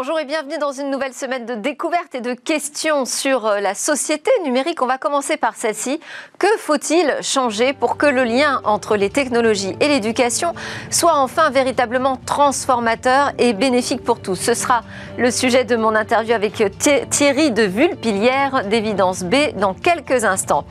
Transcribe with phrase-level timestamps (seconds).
[0.00, 3.74] Bonjour et bienvenue dans une nouvelle semaine de découvertes et de questions sur euh, la
[3.74, 4.80] société numérique.
[4.80, 5.98] On va commencer par celle-ci.
[6.38, 10.54] Que faut-il changer pour que le lien entre les technologies et l'éducation
[10.88, 14.36] soit enfin véritablement transformateur et bénéfique pour tous?
[14.36, 14.82] Ce sera
[15.16, 16.62] le sujet de mon interview avec
[17.10, 20.64] Thierry de Vulpilière d'Évidence B dans quelques instants.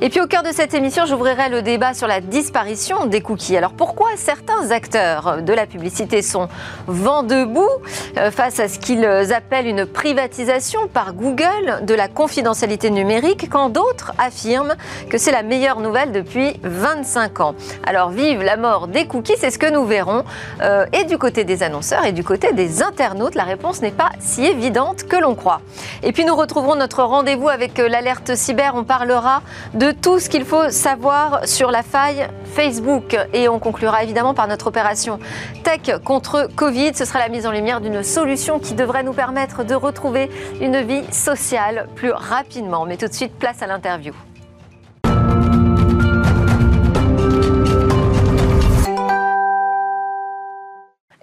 [0.00, 3.58] Et puis au cœur de cette émission, j'ouvrirai le débat sur la disparition des cookies.
[3.58, 6.48] Alors pourquoi certains acteurs de la publicité sont
[6.86, 7.68] vent debout
[8.16, 13.68] euh, face à ce qu'ils appellent une privatisation par Google de la confidentialité numérique, quand
[13.68, 14.76] d'autres affirment
[15.08, 17.54] que c'est la meilleure nouvelle depuis 25 ans.
[17.84, 20.24] Alors vive la mort des cookies, c'est ce que nous verrons.
[20.62, 24.10] Euh, et du côté des annonceurs et du côté des internautes, la réponse n'est pas
[24.20, 25.60] si évidente que l'on croit.
[26.04, 28.74] Et puis nous retrouverons notre rendez-vous avec euh, l'alerte cyber.
[28.76, 29.42] On parlera
[29.74, 33.16] de tout ce qu'il faut savoir sur la faille Facebook.
[33.32, 35.18] Et on conclura évidemment par notre opération
[35.64, 36.92] Tech contre Covid.
[36.94, 40.30] Ce sera la mise en lumière d'une solution qui devrait nous permettre de retrouver
[40.60, 42.86] une vie sociale plus rapidement.
[42.86, 44.14] Mais tout de suite, place à l'interview.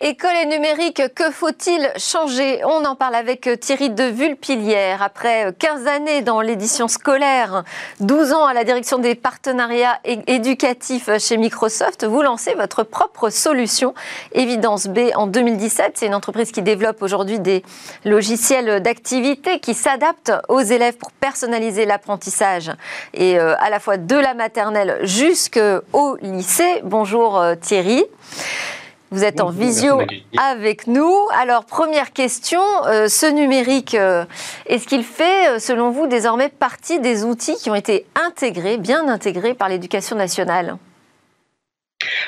[0.08, 2.64] École et numérique, que faut-il changer?
[2.64, 5.04] On en parle avec Thierry de Vulpilière.
[5.04, 7.66] Après 15 années dans l'édition scolaire,
[8.00, 13.94] 12 ans à la direction des partenariats éducatifs chez Microsoft, vous lancez votre propre solution
[14.32, 15.96] Évidence B en 2017.
[15.96, 17.64] C'est une entreprise qui développe aujourd'hui des
[18.06, 22.72] logiciels d'activité qui s'adaptent aux élèves pour personnaliser l'apprentissage
[23.14, 26.80] et euh, à la fois de la maternelle jusqu'au lycée.
[26.86, 28.06] Bonjour euh, Thierry.
[29.10, 30.02] Vous êtes en visio
[30.38, 31.16] avec nous.
[31.40, 34.26] Alors, première question, euh, ce numérique, euh,
[34.66, 39.08] est-ce qu'il fait, euh, selon vous, désormais partie des outils qui ont été intégrés, bien
[39.08, 40.78] intégrés par l'éducation nationale?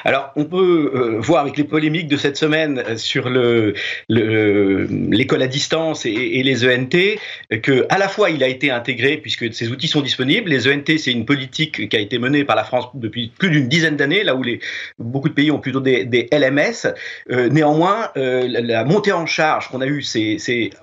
[0.04, 3.74] Alors, on peut euh, voir avec les polémiques de cette semaine euh, sur le,
[4.08, 7.18] l'école à distance et, les ENT
[7.62, 10.50] que à la fois il a été intégré puisque ces outils sont disponibles.
[10.50, 13.68] Les ENT, c'est une politique qui a été menée par la France depuis plus d'une
[13.68, 14.62] dizaine d'années, là où les,
[14.98, 16.94] beaucoup de pays ont plutôt des, LMS.
[17.32, 20.04] Euh, néanmoins, la, montée en charge qu'on a eue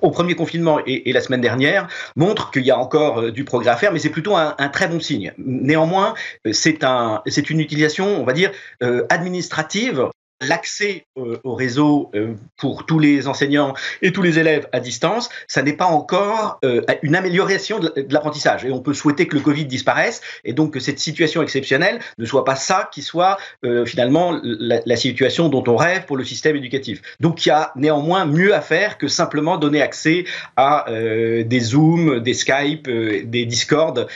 [0.02, 3.76] au premier confinement et, la semaine dernière montre qu'il y a encore du progrès à
[3.76, 5.32] faire, mais c'est plutôt un, très bon signe.
[5.38, 6.14] Néanmoins,
[6.52, 8.50] c'est une utilisation, on va dire,
[8.80, 10.10] administrative
[10.40, 15.62] l'accès au réseau euh, pour tous les enseignants et tous les élèves à distance, ça
[15.62, 18.64] n'est pas encore euh, une amélioration de l'apprentissage.
[18.64, 22.26] Et on peut souhaiter que le Covid disparaisse et donc que cette situation exceptionnelle ne
[22.26, 26.56] soit pas ça qui soit euh, finalement la, situation dont on rêve pour le système
[26.56, 27.02] éducatif.
[27.20, 30.24] Donc il y a néanmoins mieux à faire que simplement donner accès
[30.56, 34.08] à des Zoom, des Skype, des Discord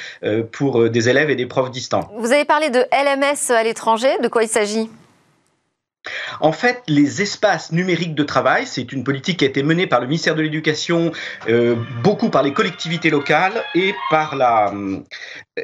[0.53, 2.11] pour des élèves et des profs distants.
[2.17, 4.89] Vous avez parlé de LMS à l'étranger, de quoi il s'agit?
[6.41, 10.01] En fait, les espaces numériques de travail, c'est une politique qui a été menée par
[10.01, 11.13] le ministère de l'Éducation,
[11.49, 14.73] euh, beaucoup par les collectivités locales et par la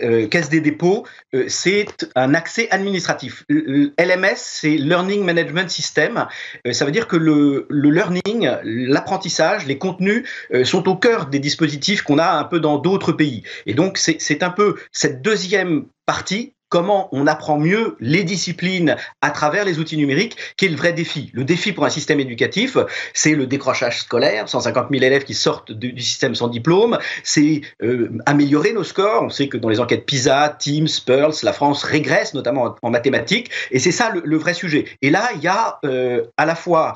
[0.03, 1.07] euh, Caisse des dépôts.
[1.35, 3.45] Euh, c'est un accès administratif.
[3.49, 6.27] LMS, c'est Learning Management System.
[6.71, 10.29] ça veut dire que le learning, l'apprentissage, les contenus
[10.65, 13.43] sont au cœur des dispositifs qu'on a un peu dans d'autres pays.
[13.65, 19.31] Et donc, c'est un peu cette deuxième partie comment on apprend mieux les disciplines à
[19.31, 21.31] travers les outils numériques, qui est le vrai défi.
[21.33, 22.77] Le défi pour un système éducatif,
[23.15, 28.11] c'est le décrochage scolaire, 150 000 élèves qui sortent du système sans diplôme, c'est euh,
[28.27, 29.23] améliorer nos scores.
[29.23, 33.51] On sait que dans les enquêtes PISA, Teams, Pearls, la France régresse, notamment en, mathématiques,
[33.71, 34.87] et c'est ça le, vrai sujet.
[35.03, 36.95] Et là, il y a euh, à la fois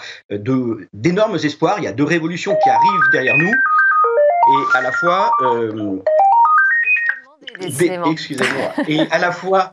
[0.93, 5.31] d'énormes espoirs, il y a deux révolutions qui arrivent derrière nous, et à la fois...
[5.43, 6.01] Euh,
[7.61, 9.73] excusez-moi, et à la fois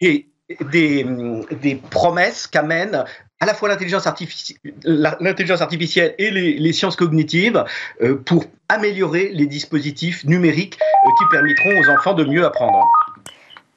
[0.00, 0.26] des,
[0.60, 3.04] des, promesses qu'amène
[3.40, 7.64] à la fois l'intelligence artificielle, et les, sciences cognitives
[8.02, 12.84] euh, pour améliorer les dispositifs numériques euh, qui permettront aux enfants de mieux apprendre.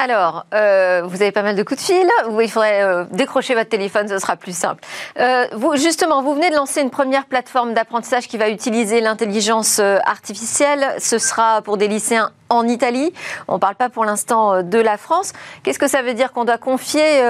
[0.04, 2.10] Alors, euh, vous avez pas mal de coups de fil.
[2.42, 4.84] il faudrait euh, décrocher votre téléphone, ce sera plus simple.
[5.20, 9.78] Euh, vous, justement, vous venez de lancer une première plateforme d'apprentissage qui va utiliser l'intelligence
[9.78, 10.96] artificielle.
[10.98, 13.14] Ce sera pour des lycéens en Italie.
[13.48, 15.34] On ne parle pas pour l'instant de la France.
[15.62, 17.22] Qu'est-ce que ça veut dire qu'on doit confier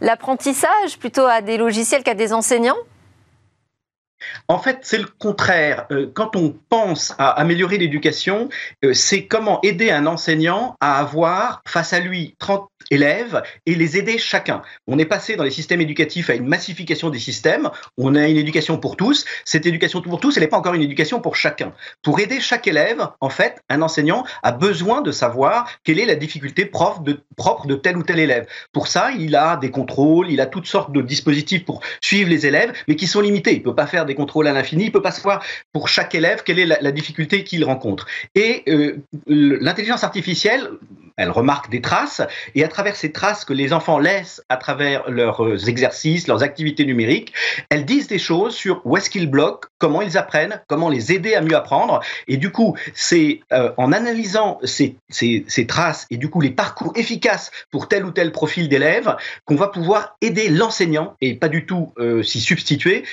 [0.00, 2.76] l'apprentissage plutôt à des logiciels qu'à des enseignants?
[4.48, 5.86] En fait, c'est le contraire.
[5.90, 8.48] Euh, quand on pense à améliorer l'éducation,
[8.84, 13.96] euh, c'est comment aider un enseignant à avoir face à lui 30 élèves et les
[13.96, 14.62] aider chacun.
[14.86, 17.70] On est passé dans les systèmes éducatifs à une massification des systèmes.
[17.96, 19.24] On a une éducation pour tous.
[19.44, 21.72] Cette éducation pour tous, elle n'est pas encore une éducation pour chacun.
[22.02, 26.14] Pour aider chaque élève, en fait, un enseignant a besoin de savoir quelle est la
[26.14, 28.46] difficulté propre de tel ou tel élève.
[28.72, 32.46] Pour ça, il a des contrôles, il a toutes sortes de dispositifs pour suivre les
[32.46, 33.52] élèves, mais qui sont limités.
[33.52, 35.42] Il ne peut pas faire des contrôles à l'infini, il peut pas savoir
[35.72, 38.06] pour chaque élève quelle est la, difficulté qu'il rencontre.
[38.34, 40.70] Et euh, l'intelligence artificielle,
[41.16, 42.22] elle remarque des traces,
[42.54, 46.42] et à travers ces traces que les enfants laissent à travers leurs euh, exercices, leurs
[46.42, 47.32] activités numériques,
[47.70, 51.34] elles disent des choses sur où est-ce qu'ils bloquent, comment ils apprennent, comment les aider
[51.34, 52.00] à mieux apprendre.
[52.28, 56.50] Et du coup, c'est euh, en analysant ces, ces, ces, traces et du coup les
[56.50, 61.48] parcours efficaces pour tel ou tel profil d'élève qu'on va pouvoir aider l'enseignant, et pas
[61.48, 63.04] du tout euh, s'y substituer,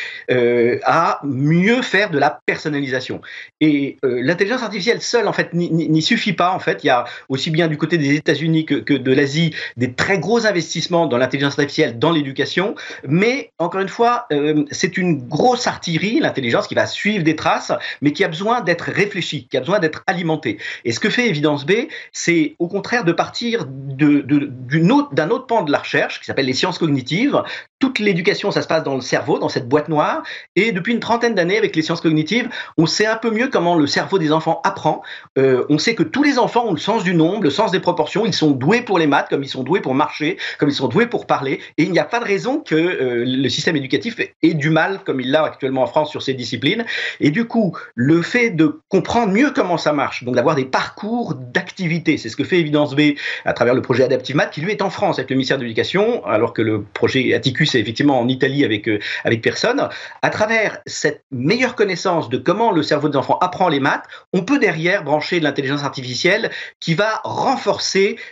[0.85, 3.21] à mieux faire de la personnalisation.
[3.61, 6.51] Et l'intelligence artificielle seule, en fait, n'y suffit pas.
[6.51, 9.53] En fait, il y a aussi bien du côté des États-Unis que, que de l'Asie
[9.77, 12.75] des très gros investissements dans l'intelligence artificielle, dans l'éducation,
[13.07, 14.27] mais encore une fois,
[14.71, 18.85] c'est une grosse artillerie, l'intelligence qui va suivre des traces, mais qui a besoin d'être
[18.91, 20.57] réfléchie, qui a besoin d'être alimentée.
[20.85, 21.73] Et ce que fait Évidence B,
[22.11, 26.53] c'est au contraire de partir d'un autre, autre pan de la recherche, qui s'appelle les
[26.53, 27.41] sciences cognitives.
[27.79, 30.23] Toute l'éducation, ça se passe dans le cerveau, dans cette boîte noire.
[30.55, 33.75] Et depuis une trentaine d'années, avec les sciences cognitives, on sait un peu mieux comment
[33.75, 35.01] le cerveau des enfants apprend.
[35.37, 37.79] Euh, on sait que tous les enfants ont le sens du nombre, le sens des
[37.83, 38.25] proportions.
[38.25, 40.87] Ils sont doués pour les maths, comme ils sont doués pour marcher, comme ils sont
[40.87, 41.59] doués pour parler.
[41.77, 45.01] Et il n'y a pas de raison que euh, le système éducatif ait du mal,
[45.05, 46.85] comme il l'a actuellement en France, sur ces disciplines.
[47.19, 51.35] Et du coup, le fait de comprendre mieux comment ça marche, donc d'avoir des parcours
[51.35, 53.13] d'activité, c'est ce que fait Evidence B
[53.45, 55.63] à travers le projet Adaptive Math, qui lui est en France avec le ministère de
[55.63, 59.89] l'Éducation, alors que le projet Atticus est effectivement en Italie avec, euh, avec personne.
[60.21, 64.43] À travers cette meilleure connaissance de comment le cerveau des enfants apprend les maths, on
[64.43, 67.72] peut derrière brancher de l'intelligence artificielle qui va renforcer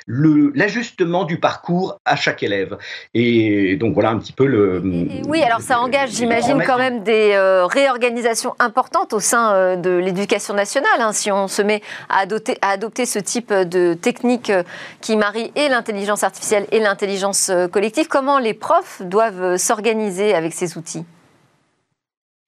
[0.07, 2.77] l'ajustement du parcours à chaque élève.
[3.13, 4.81] Et donc voilà un petit peu le...
[5.27, 9.91] oui, alors ça engage, j'imagine, quand même des euh, réorganisations importantes au sein euh, de
[9.91, 10.99] l'éducation nationale.
[10.99, 14.63] Hein, si on se met à adopter, à adopter ce type de technique euh,
[15.01, 20.77] qui marie et l'intelligence artificielle et l'intelligence collective, comment les profs doivent s'organiser avec ces
[20.77, 21.05] outils?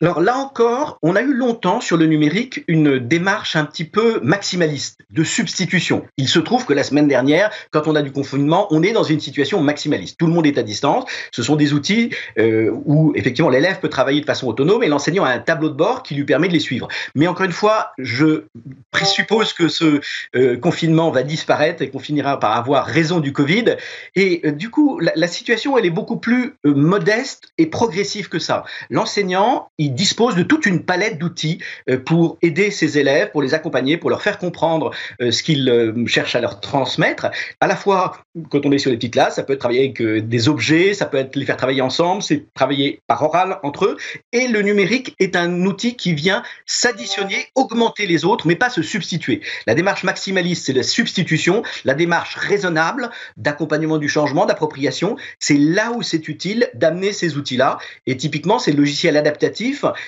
[0.04, 4.20] Alors là encore, on a eu longtemps sur le numérique une démarche un petit peu
[4.22, 6.06] maximaliste, de substitution.
[6.18, 9.06] Il se trouve que la semaine dernière, quand on a du confinement, on est dans
[9.06, 10.18] une situation maximaliste.
[10.20, 11.06] Tout le monde est à distance.
[11.32, 15.24] Ce sont des outils euh, où effectivement l'élève peut travailler de façon autonome et l'enseignant
[15.24, 16.90] a un tableau de bord qui lui permet de les suivre.
[17.16, 18.44] Mais encore une fois, je
[18.92, 20.02] présuppose que ce
[20.36, 23.78] euh, confinement va disparaître et qu'on finira par avoir raison du Covid.
[24.18, 28.66] Et euh, du coup, la, situation, elle est beaucoup plus modeste et progressive que ça.
[28.90, 31.60] L'enseignant, il dispose de toute une palette d'outils
[31.90, 34.92] euh, pour aider ses élèves, pour les accompagner, pour leur faire comprendre
[35.22, 37.30] euh, ce qu'ils euh, cherchent à leur transmettre.
[37.62, 38.18] À la fois,
[38.50, 41.06] quand on est sur les petites classes, ça peut être travailler avec des objets, ça
[41.06, 43.98] peut être les faire travailler ensemble, c'est travailler par oral entre eux.
[44.31, 48.81] Et le numérique est un outil qui vient s'additionner, augmenter les autres, mais pas se
[48.81, 49.42] substituer.
[49.68, 51.63] La démarche maximaliste, c'est la substitution.
[51.86, 57.78] La démarche raisonnable d'accompagnement du changement, d'appropriation, c'est là où c'est utile d'amener ces outils-là.
[58.07, 59.18] Et typiquement, c'est le logiciel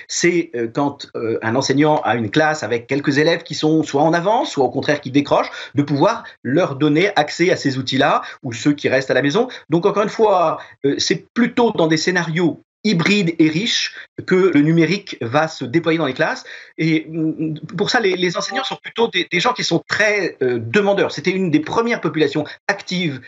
[0.08, 4.02] c'est euh, quand euh, un enseignant a une classe avec quelques élèves qui sont soit
[4.02, 8.22] en avance, soit au contraire qui décrochent, de pouvoir leur donner accès à ces outils-là,
[8.42, 9.48] ou ceux qui restent à la maison.
[9.70, 13.96] Donc encore une fois, euh, c'est plutôt dans des scénarios hybrides et riches
[14.26, 16.44] que le numérique va se déployer dans les classes.
[16.78, 21.10] Et mm, pour ça, les, enseignants sont plutôt des, gens qui sont très demandeurs.
[21.10, 23.20] C'était une des premières populations actives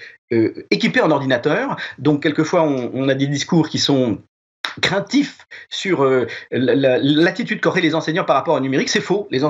[0.70, 1.76] équipées en ordinateur.
[1.98, 4.20] Donc quelquefois, on a des discours qui sont
[4.80, 8.88] craintif sur euh, l'attitude qu'auraient les enseignants par rapport au numérique.
[8.88, 9.28] C'est faux.
[9.30, 9.44] Les,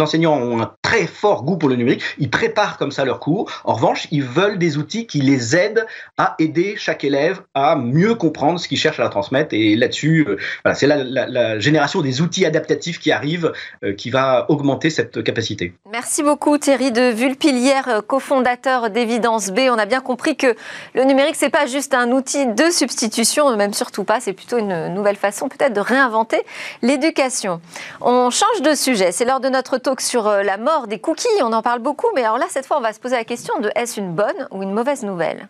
[0.00, 2.02] enseignants ont un très fort goût pour le numérique.
[2.18, 3.50] Ils préparent comme ça leurs cours.
[3.64, 5.86] En revanche, ils veulent des outils qui les aident
[6.18, 9.54] à aider chaque élève à mieux comprendre ce qu'il cherche à transmettre.
[9.54, 13.52] Et là-dessus, euh, voilà, c'est la, génération des outils adaptatifs qui arrive
[13.84, 15.74] euh, qui va augmenter cette capacité.
[15.90, 19.60] Merci beaucoup Thierry de Vulpilière, cofondateur d'Évidence B.
[19.70, 20.54] On a bien compris que
[20.94, 24.61] le numérique, c'est pas juste un outil de substitution, même surtout pas, c'est plutôt une
[24.62, 26.42] nouvelle façon peut-être de réinventer
[26.82, 27.60] l'éducation.
[28.00, 29.12] On change de sujet.
[29.12, 31.28] C'est lors de notre talk sur euh, la mort des cookies.
[31.42, 33.58] On en parle beaucoup, mais alors là, cette fois, on va se poser la question
[33.58, 35.48] de est-ce une bonne ou une mauvaise nouvelle?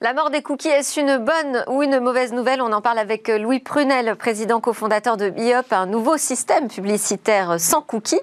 [0.00, 2.62] La mort des cookies, est-ce une bonne ou une mauvaise nouvelle?
[2.62, 7.82] On en parle avec Louis Prunel, président cofondateur de BIOP, un nouveau système publicitaire sans
[7.82, 8.20] cookies,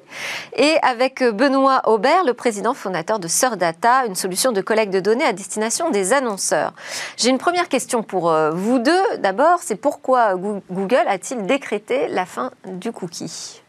[0.55, 3.27] et avec Benoît Aubert, le président fondateur de
[3.57, 6.71] Data, une solution de collecte de données à destination des annonceurs.
[7.17, 9.17] J'ai une première question pour euh, vous deux.
[9.17, 13.61] D'abord, c'est pourquoi Google a-t-il décrété la fin du cookie?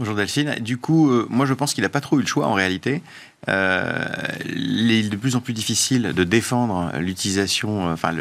[0.00, 0.56] Bonjour Delphine.
[0.60, 3.00] Du coup, euh, moi je pense qu'il n'a pas trop eu le choix en réalité.
[3.48, 4.04] Euh,
[4.46, 8.12] il est de plus en plus difficile de défendre l'utilisation, enfin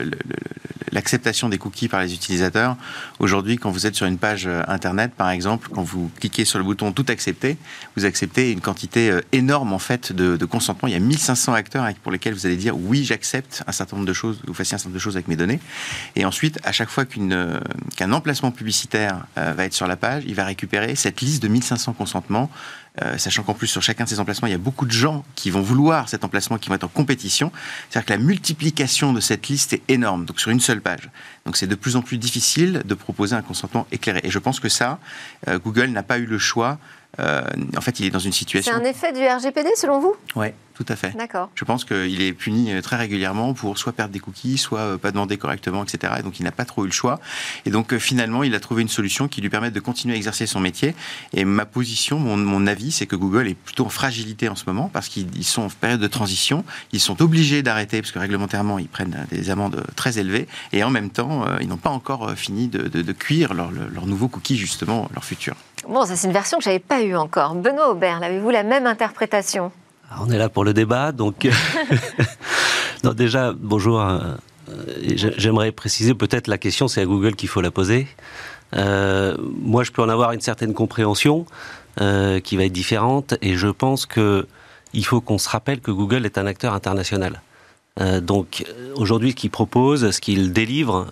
[0.91, 2.77] l'acceptation des cookies par les utilisateurs.
[3.19, 6.65] Aujourd'hui, quand vous êtes sur une page internet, par exemple, quand vous cliquez sur le
[6.65, 7.57] bouton tout accepter,
[7.95, 10.87] vous acceptez une quantité énorme en fait de, de consentement.
[10.87, 14.07] Il y a 1500 acteurs pour lesquels vous allez dire oui, j'accepte un certain nombre
[14.07, 15.59] de choses, vous fassiez un certain nombre de choses avec mes données.
[16.15, 20.45] Et ensuite, à chaque fois qu'un emplacement publicitaire va être sur la page, il va
[20.45, 22.51] récupérer cette liste de 1500 consentements
[23.01, 25.12] euh, sachant qu'en plus sur chacun de ces emplacements, il y a beaucoup de gens
[25.36, 27.51] qui vont vouloir cet emplacement, qui vont être en compétition.
[27.89, 31.10] C'est-à-dire que la multiplication de cette liste est énorme, donc sur une seule page.
[31.46, 34.22] Donc c'est de plus en plus difficile de proposer un consentement éclairé.
[34.24, 35.00] Et je pense que ça,
[35.48, 36.79] euh, Google n'a pas eu le choix.
[37.20, 37.43] Euh,
[37.77, 38.72] en fait, il est dans une situation.
[38.74, 40.15] C'est un effet du RGPD selon vous?
[40.36, 41.15] Oui, tout à fait.
[41.15, 41.50] D'accord.
[41.53, 44.98] Je pense qu'il est puni euh, très régulièrement pour soit perdre des cookies, soit euh,
[44.98, 46.13] pas demander correctement, etc.
[46.20, 47.20] Et donc il n'a pas trop eu le choix.
[47.67, 50.48] Et donc finalement, il a trouvé une solution qui lui permet de continuer à exercer
[50.48, 50.96] son métier.
[51.34, 54.63] Et ma position, mon, mon avis, c'est que Google est plutôt en fragilité en ce
[54.65, 56.65] moment parce qu'ils sont en période de transition.
[56.93, 60.48] Ils sont obligés d'arrêter parce que réglementairement, ils prennent des amendes très élevées.
[60.72, 64.08] Et en même temps, ils n'ont pas encore fini de, de, de cuire leur, leur
[64.08, 65.55] nouveau cookie, justement, leur futur.
[65.87, 67.55] Bon, ça c'est une version que j'avais pas eue encore.
[67.55, 69.71] Benoît Aubert, avez-vous la même interprétation?
[70.21, 71.47] On est là pour le débat, donc.
[73.03, 73.99] non, déjà, bonjour.
[73.99, 74.19] Euh,
[75.15, 78.07] j'aimerais préciser peut-être la question, c'est à Google qu'il faut la poser.
[78.75, 81.45] Euh, moi, je peux en avoir une certaine compréhension
[81.99, 84.47] euh, qui va être différente, et je pense que
[84.93, 87.41] il faut qu'on se rappelle que Google est un acteur international.
[88.21, 88.63] donc
[88.95, 91.07] aujourd'hui, ce qu'il propose, ce qu'il délivre,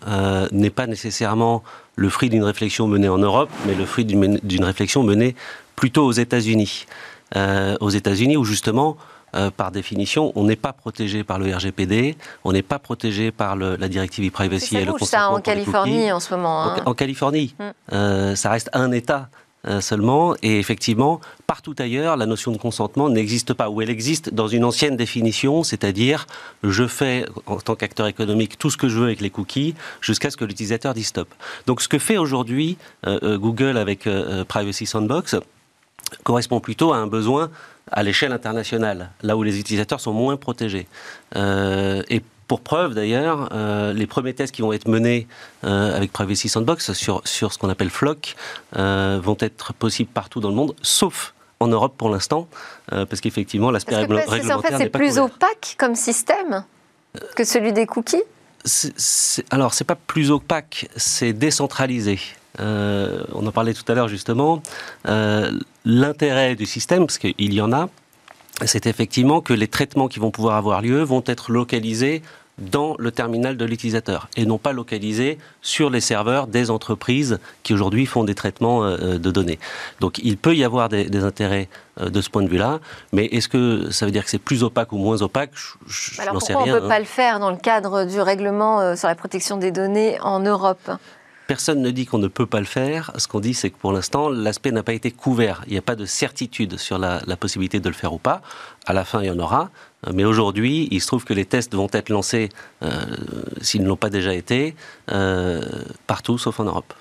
[0.51, 1.63] n'est pas nécessairement
[1.95, 5.35] le fruit d'une réflexion menée en Europe, mais le fruit d'une réflexion menée
[5.75, 6.85] plutôt aux États-Unis.
[7.35, 8.97] Euh, aux États-Unis où justement,
[9.35, 13.55] euh, par définition, on n'est pas protégé par le RGPD, on n'est pas protégé par
[13.55, 15.07] le, la directive e-privacy et le consentement.
[15.07, 16.63] ça en Californie en ce moment.
[16.63, 16.75] Hein.
[16.85, 17.63] En, Californie, mm.
[17.93, 19.29] euh, ça reste un État
[19.79, 20.35] seulement.
[20.41, 24.63] Et effectivement, partout ailleurs, la notion de consentement n'existe pas, ou elle existe dans une
[24.63, 26.25] ancienne définition, c'est-à-dire
[26.63, 30.31] je fais en tant qu'acteur économique tout ce que je veux avec les cookies jusqu'à
[30.31, 31.27] ce que l'utilisateur dise stop.
[31.67, 34.09] Donc ce que fait aujourd'hui Google avec
[34.47, 35.35] Privacy Sandbox,
[36.23, 37.49] correspond plutôt à un besoin
[37.91, 40.87] à l'échelle internationale, là où les utilisateurs sont moins protégés.
[41.35, 42.21] Euh, et
[42.51, 45.25] pour preuve d'ailleurs, euh, les premiers tests qui vont être menés
[45.63, 48.35] euh, avec Privacy Sandbox sur, sur ce qu'on appelle FLOC
[48.75, 52.49] vont être possibles partout dans le monde, sauf en Europe pour l'instant,
[52.89, 56.65] parce qu'effectivement l'aspect réglementaire n'est en fait, c'est plus opaque comme système
[57.37, 58.23] que celui des cookies
[59.49, 62.19] alors, c'est pas plus opaque, c'est décentralisé.
[62.59, 64.61] Euh, on en parlait tout à l'heure justement,
[65.07, 65.51] euh,
[65.85, 67.89] l'intérêt du système, parce qu'il y en a,
[68.65, 72.21] c'est effectivement que les traitements qui vont pouvoir avoir lieu vont être localisés
[72.61, 77.73] dans le terminal de l'utilisateur et non pas localisés sur les serveurs des entreprises qui
[77.73, 79.59] aujourd'hui font des traitements euh, de données.
[79.99, 82.79] Donc il peut y avoir des, intérêts de ce point de vue-là,
[83.11, 85.51] mais est-ce que ça veut dire que c'est plus opaque ou moins opaque?
[85.85, 89.07] Je, Alors pourquoi on ne peut pas le faire dans le cadre du règlement sur
[89.07, 90.89] la protection des données en Europe?
[91.51, 93.11] Personne ne dit qu'on ne peut pas le faire.
[93.17, 95.65] Ce qu'on dit, c'est que pour l'instant, l'aspect n'a pas été couvert.
[95.67, 98.41] Il n'y a pas de certitude sur la, possibilité de le faire ou pas.
[98.85, 99.69] À la fin, il y en aura.
[100.13, 102.47] Mais aujourd'hui, il se trouve que les tests vont être lancés,
[102.83, 103.03] euh,
[103.59, 104.77] s'ils ne l'ont pas déjà été,
[105.11, 105.61] euh,
[106.07, 106.93] partout sauf en Europe.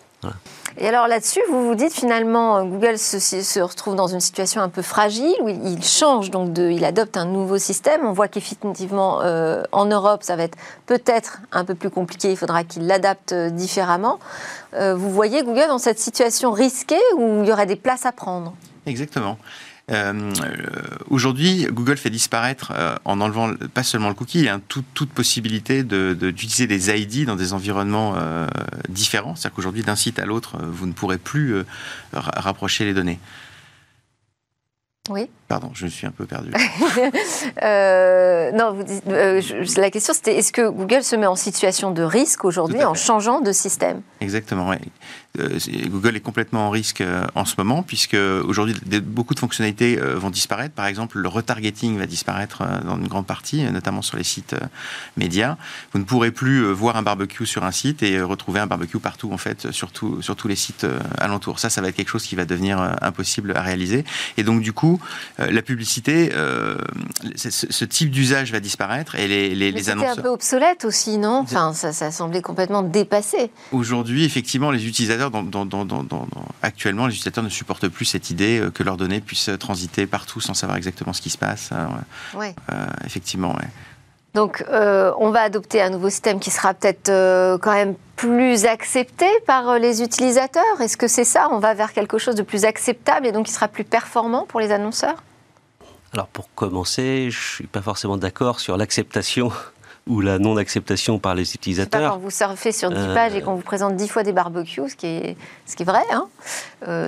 [0.78, 4.68] Et alors là-dessus, vous vous dites finalement, euh, Google se, retrouve dans une situation un
[4.68, 8.04] peu fragile où il change, donc il adopte un nouveau système.
[8.04, 12.36] On voit qu'effectivement, euh, en Europe, ça va être peut-être un peu plus compliqué, il
[12.36, 14.18] faudra qu'il l'adapte euh, différemment.
[14.72, 18.54] vous voyez Google dans cette situation risquée où il y aurait des places à prendre?
[18.86, 19.36] Exactement.
[19.90, 20.32] Euh,
[21.08, 26.66] aujourd'hui, Google fait disparaître, euh, en enlevant pas seulement le cookie, hein, toute possibilité d'utiliser
[26.66, 28.46] de, des ID dans des environnements euh,
[28.88, 29.34] différents.
[29.34, 31.54] C'est-à-dire qu'aujourd'hui, d'un site à l'autre, vous ne pourrez plus
[32.12, 33.18] rapprocher les données.
[35.08, 35.28] Oui.
[35.48, 36.50] Pardon, je me suis un peu perdu.
[36.52, 36.58] non,
[38.74, 38.84] vous
[39.80, 43.40] la question c'était est-ce que Google se met en situation de risque aujourd'hui en changeant
[43.40, 44.02] de système?
[44.20, 44.76] Exactement, oui.
[45.38, 49.98] Euh, Google est complètement en risque euh, en ce moment, puisque aujourd'hui, beaucoup de fonctionnalités
[49.98, 50.74] euh, vont disparaître.
[50.74, 54.56] Par exemple, le retargeting va disparaître dans une grande partie, notamment sur les sites
[55.16, 55.56] médias.
[55.92, 59.32] Vous ne pourrez plus voir un barbecue sur un site et retrouver un barbecue partout,
[59.32, 60.86] en fait, sur, sur tous les sites
[61.18, 61.58] alentours.
[61.58, 64.04] Ça, ça va être quelque chose qui va devenir impossible à réaliser.
[64.36, 65.00] Et donc, du coup,
[65.38, 66.30] la publicité,
[67.36, 70.18] ce, type d'usage va disparaître et les, les, les annonceurs...
[70.18, 71.40] un peu obsolète aussi, non?
[71.40, 73.50] Enfin, ça, ça semblait complètement dépassé.
[73.72, 75.19] Aujourd'hui, effectivement, les utilisateurs
[76.62, 80.40] actuellement, les utilisateurs ne supportent plus cette idée euh, que leurs données puissent transiter partout
[80.40, 81.70] sans savoir exactement ce qui se passe.
[81.72, 83.54] Euh, effectivement,
[84.34, 87.10] Donc, euh, on va adopter un nouveau système qui sera peut-être
[87.58, 90.80] quand même plus accepté par les utilisateurs.
[90.80, 91.48] Est-ce que c'est ça?
[91.50, 94.60] On va vers quelque chose de plus acceptable et donc qui sera plus performant pour
[94.60, 95.22] les annonceurs?
[96.12, 99.52] Alors, pour commencer, je ne suis pas forcément d'accord sur l'acceptation
[100.10, 102.00] ou la non-acceptation par les utilisateurs.
[102.00, 104.88] Pas quand vous surfez sur 10 pages et qu'on vous présente 10 fois des barbecues,
[104.88, 105.36] ce qui est,
[105.66, 106.26] ce qui est vrai, hein,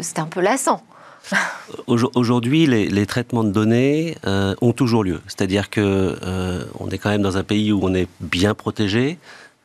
[0.01, 0.83] c'est un peu lassant.
[1.87, 5.21] Aujourd'hui, les, traitements de données euh, ont toujours lieu.
[5.27, 9.19] C'est-à-dire que euh, on est quand même dans un pays où on est bien protégé.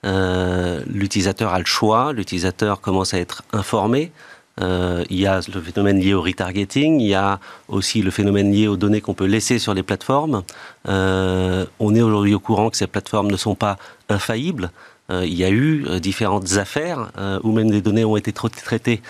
[0.05, 2.13] Euh, l'utilisateur a le choix.
[2.13, 4.11] L'utilisateur commence à être informé.
[4.59, 6.99] Il y a le phénomène lié au retargeting.
[6.99, 10.43] Il y a aussi le phénomène lié aux données qu'on peut laisser sur les plateformes.
[10.85, 13.77] on est aujourd'hui au courant que ces plateformes ne sont pas
[14.09, 14.71] infaillibles.
[15.11, 17.11] il y a eu différentes affaires
[17.43, 19.01] où même des données ont été traitées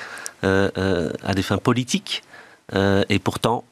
[0.44, 2.24] à des fins politiques.
[2.76, 3.64] Euh, et pourtant,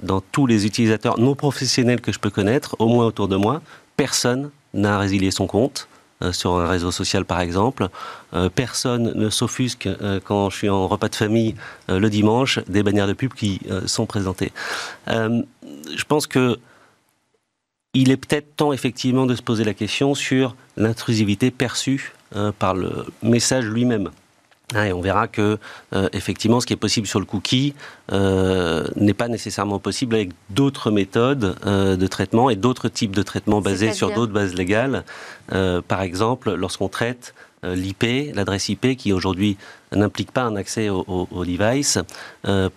[0.00, 3.62] dans tous les utilisateurs non professionnels que je peux connaître, au moins autour de moi,
[3.96, 5.88] personne n'a résilié son compte
[6.22, 7.88] euh, sur un réseau social par exemple.
[8.34, 9.88] Euh, personne ne s'offusque
[10.24, 11.54] quand je suis en repas de famille
[11.88, 14.52] le dimanche des bannières de pub qui sont présentées.
[15.06, 16.58] je pense que
[17.96, 22.12] il est peut-être temps effectivement de se poser la question sur l'intrusivité perçue
[22.58, 24.10] par le message lui-même.
[24.74, 25.58] Hein, et on verra que
[25.92, 27.74] euh, effectivement, ce qui est possible sur le cookie
[28.12, 33.22] euh, n'est pas nécessairement possible avec d'autres méthodes euh, de traitement et d'autres types de
[33.22, 35.04] traitements basés sur d'autres bases légales.
[35.48, 39.56] par exemple, lorsqu'on traite l'IP, l'adresse IP, qui aujourd'hui
[39.92, 41.98] n'implique pas un accès au, device,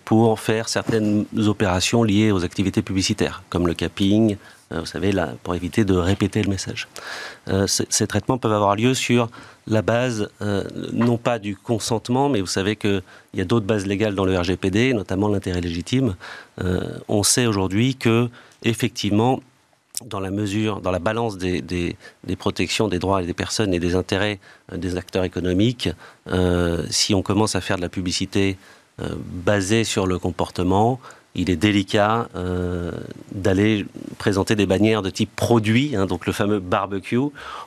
[0.04, 4.36] pour faire certaines opérations liées aux activités publicitaires, comme le capping,
[4.70, 6.88] vous savez, là, pour éviter de répéter le message.
[7.66, 9.28] ces traitements peuvent avoir lieu sur
[9.68, 13.02] la base, euh, non pas du consentement, mais vous savez qu'il
[13.34, 16.16] y a d'autres bases légales dans le RGPD, notamment l'intérêt légitime.
[16.62, 18.28] Euh, on sait aujourd'hui que,
[18.64, 19.40] effectivement,
[20.04, 21.96] dans la mesure, dans la balance des,
[22.38, 24.38] protections des droits des personnes et des intérêts
[24.72, 25.88] euh, des acteurs économiques,
[26.90, 28.58] si on commence à faire de la publicité
[29.44, 31.00] basée sur le comportement,
[31.38, 32.90] il est délicat euh,
[33.32, 33.86] d'aller
[34.18, 37.18] présenter des bannières de type produit, hein, donc le fameux barbecue.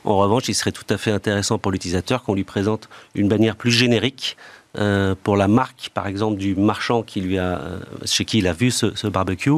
[0.03, 3.55] En revanche, il serait tout à fait intéressant pour l'utilisateur qu'on lui présente une bannière
[3.55, 4.35] plus générique
[4.77, 8.47] euh, pour la marque, par exemple, du marchand qui lui a, euh, chez qui il
[8.47, 9.51] a vu ce, barbecue,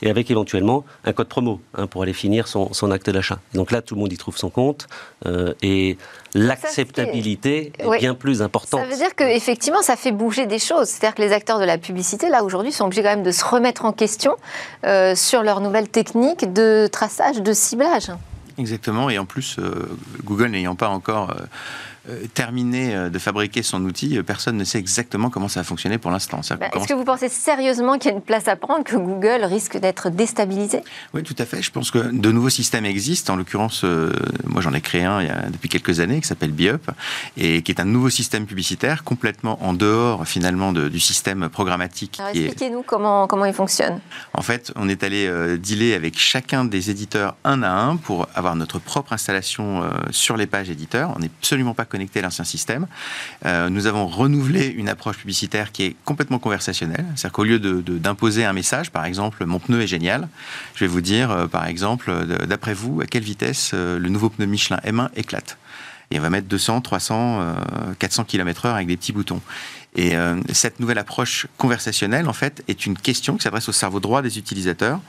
[0.00, 3.40] et avec éventuellement un code promo hein, pour aller finir son, acte d'achat.
[3.54, 4.86] Donc là, tout le monde y trouve son compte,
[5.26, 5.98] euh, et
[6.34, 8.80] l'acceptabilité est bien plus importante.
[8.80, 10.88] Ça veut dire qu'effectivement, ça fait bouger des choses.
[10.88, 13.44] C'est-à-dire que les acteurs de la publicité, là, aujourd'hui, sont obligés quand même de se
[13.44, 14.36] remettre en question
[15.14, 18.12] sur leurs nouvelles techniques de traçage, de ciblage.
[18.60, 19.56] Exactement, et en plus,
[20.24, 21.34] Google n'ayant pas encore euh,
[22.34, 25.98] terminé euh, de fabriquer son outil, euh, personne ne sait exactement comment ça va fonctionner
[25.98, 26.40] pour l'instant.
[26.58, 29.44] Bah, est-ce que vous pensez sérieusement qu'il y a une place à prendre, que Google
[29.44, 30.82] risque d'être déstabilisé?
[31.12, 31.62] Oui, tout à fait.
[31.62, 33.34] Je pense que de nouveaux systèmes existent.
[33.34, 33.84] En l'occurrence,
[34.44, 36.90] moi j'en ai créé un il y a, depuis quelques années qui s'appelle BIUP
[37.36, 42.20] et qui est un nouveau système publicitaire complètement en dehors finalement du système programmatique.
[42.32, 44.00] expliquez-nous comment, comment il fonctionne.
[44.32, 48.56] En fait, on est allé dealer avec chacun des éditeurs un à un pour avoir
[48.56, 51.12] notre propre installation sur les pages éditeurs.
[51.16, 52.86] On n'est absolument pas connecter à l'ancien système.
[53.44, 57.04] Euh, nous avons renouvelé une approche publicitaire qui est complètement conversationnelle.
[57.16, 60.28] C'est-à-dire qu'au lieu d'imposer un message, par exemple, mon pneu est génial,
[60.74, 62.12] je vais vous dire, euh, par exemple,
[62.46, 65.58] d'après vous, à quelle vitesse euh, le nouveau pneu Michelin M1 éclate.
[66.10, 67.54] Et on va mettre 200, 300,
[68.00, 69.40] 400 km/h avec des petits boutons.
[69.94, 70.14] Et
[70.52, 74.36] cette nouvelle approche conversationnelle, en fait, est une question qui s'adresse au cerveau droit des
[74.36, 75.00] utilisateurs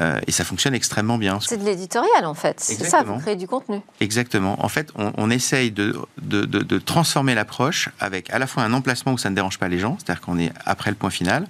[0.00, 1.38] euh, et ça fonctionne extrêmement bien.
[1.40, 3.80] C'est de l'éditorial en fait, c'est ça, vous créez du contenu.
[4.00, 4.62] Exactement.
[4.64, 9.12] En fait, on, essaye de, de, de, transformer l'approche avec à la fois un emplacement
[9.12, 11.46] où ça ne dérange pas les gens, c'est-à-dire qu'on est après le point final,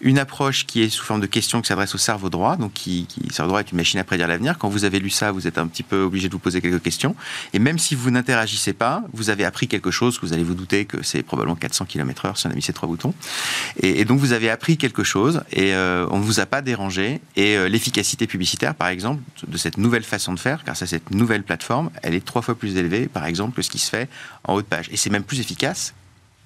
[0.00, 3.06] une approche qui est sous forme de questions qui s'adresse au cerveau droit, donc qui,
[3.06, 4.58] qui, cerveau droit est une machine à prédire l'avenir.
[4.58, 6.82] Quand vous avez lu ça, vous êtes un petit peu obligé de vous poser quelques
[6.82, 7.16] questions.
[7.52, 10.54] Et même si vous n'interagissez pas, vous avez appris quelque chose, que vous allez vous
[10.54, 13.14] douter que c'est probablement 400 km/h si on a mis ces trois boutons.
[13.80, 17.20] Et, donc vous avez appris quelque chose et euh, on ne vous a pas dérangé.
[17.36, 21.10] Et euh, l'efficacité publicitaire, par exemple, de cette nouvelle façon de faire, grâce à cette
[21.10, 24.08] nouvelle plateforme, elle est trois fois plus élevée, par exemple, que ce qui se fait
[24.44, 24.88] en haut de page.
[24.90, 25.92] Et c'est même plus efficace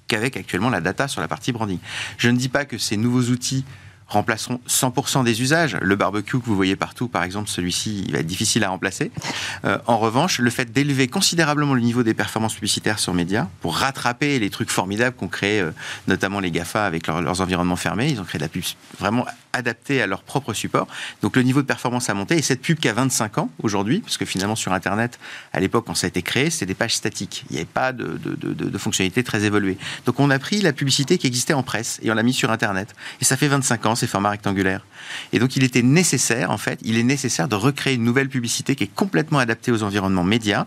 [0.09, 1.79] qu'avec actuellement la data sur la partie branding.
[2.17, 3.63] Je ne dis pas que ces nouveaux outils
[4.09, 5.77] remplaceront 100% des usages.
[5.81, 9.11] Le barbecue que vous voyez partout, par exemple, celui-ci, il va être difficile à remplacer.
[9.65, 13.75] Euh, en revanche, le fait d'élever considérablement le niveau des performances publicitaires sur médias pour
[13.75, 15.71] rattraper les trucs formidables qu'ont créé euh,
[16.07, 18.63] notamment les GAFA avec leurs environnements fermés, ils ont créé de la pub
[18.99, 20.87] vraiment adaptée à leur propre support.
[21.21, 23.99] Donc le niveau de performance a monté et cette pub qui a 25 ans aujourd'hui,
[23.99, 25.19] parce que finalement sur Internet,
[25.53, 27.45] à l'époque quand ça a été créé, c'était des pages statiques.
[27.49, 29.77] Il n'y avait pas de, de, de, de fonctionnalités très évoluées.
[30.05, 32.51] Donc on a pris la publicité qui existait en presse et on l'a mis sur
[32.51, 32.95] Internet.
[33.21, 34.85] Et ça fait 25 ans ces formats rectangulaires.
[35.33, 38.75] Et donc il était nécessaire, en fait, il est nécessaire de recréer une nouvelle publicité
[38.75, 40.65] qui est complètement adaptée aux environnements médias,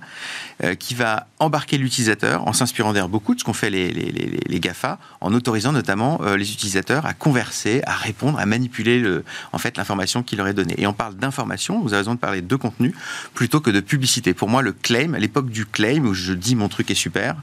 [0.65, 4.11] euh, qui va embarquer l'utilisateur en s'inspirant d'ailleurs beaucoup de ce qu'ont fait les, les,
[4.47, 9.25] les, GAFA, en autorisant notamment euh, les utilisateurs à converser, à répondre, à manipuler le,
[9.53, 10.75] en fait l'information qu'il leur est donnée.
[10.79, 12.95] Et on parle d'information, vous avez raison de parler de contenu,
[13.35, 14.35] plutôt que de publicité.
[14.35, 17.37] Pour moi, le claim, l'époque du claim, où je dis mon truc est super,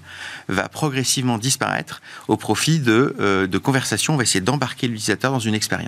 [0.48, 4.14] va progressivement disparaître au profit de, euh, de conversations.
[4.14, 5.79] On va essayer d'embarquer l'utilisateur dans une expérience.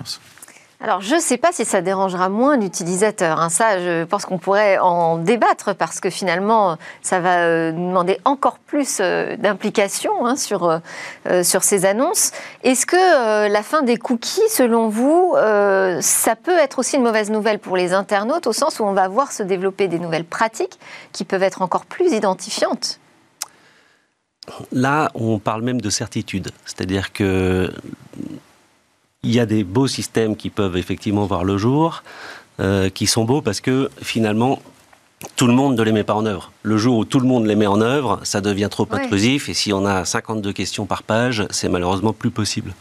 [0.83, 3.39] Alors, je ne sais pas si ça dérangera moins l'utilisateur.
[3.39, 3.49] Hein.
[3.49, 8.57] Ça, je pense qu'on pourrait en débattre parce que finalement, ça va euh, demander encore
[8.57, 10.81] plus euh, d'implication hein, sur,
[11.27, 12.31] euh, sur ces annonces.
[12.63, 15.35] Est-ce que la fin des cookies, selon vous,
[15.99, 19.07] ça peut être aussi une mauvaise nouvelle pour les internautes au sens où on va
[19.07, 20.79] voir se développer des nouvelles pratiques
[21.11, 22.99] qui peuvent être encore plus identifiantes?
[24.71, 26.49] Là, on parle même de certitude.
[26.65, 27.71] C'est-à-dire que
[29.23, 32.03] il y a des beaux systèmes qui peuvent effectivement voir le jour,
[32.59, 34.59] euh, qui sont beaux parce que finalement,
[35.35, 36.51] tout le monde ne les met pas en œuvre.
[36.63, 39.47] Le jour où tout le monde les met en œuvre, ça devient trop intrusif.
[39.47, 42.73] Et si on a 52 questions par page, c'est malheureusement plus possible.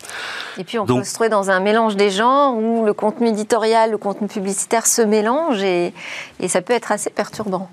[0.56, 3.90] Et puis on peut se trouver dans un mélange des genres où le contenu éditorial,
[3.90, 5.92] le contenu publicitaire se mélangent et
[6.48, 7.68] ça peut être assez perturbant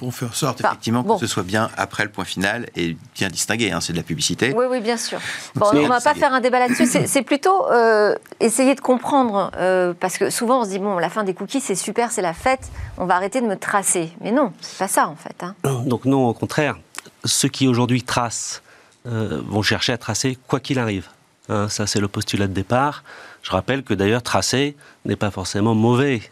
[0.00, 3.28] on fait en sorte effectivement que ce soit bien après le point final et bien
[3.28, 3.70] distingué.
[3.70, 4.54] Hein, c'est de la publicité.
[4.56, 5.18] Oui, oui, bien sûr.
[5.54, 6.86] Bon, on ne va pas faire un débat là-dessus.
[7.06, 11.10] C'est plutôt euh, essayer de comprendre euh, parce que souvent on se dit bon, la
[11.10, 14.10] fin des cookies c'est super, c'est la fête, on va arrêter de me tracer.
[14.20, 15.42] Mais non, c'est pas ça en fait.
[15.42, 15.54] Hein.
[15.86, 16.78] Donc non, au contraire,
[17.24, 18.62] ceux qui aujourd'hui tracent
[19.06, 21.08] euh, vont chercher à tracer quoi qu'il arrive.
[21.48, 23.02] Hein, ça, c'est le postulat de départ.
[23.42, 26.22] Je rappelle que d'ailleurs, tracer n'est pas forcément mauvais.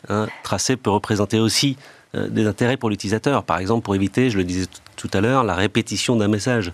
[0.44, 1.76] Tracer peut représenter aussi
[2.14, 3.44] euh, des intérêts pour l'utilisateur.
[3.44, 6.72] Par exemple, pour éviter, je le disais tout à l'heure, la répétition d'un message.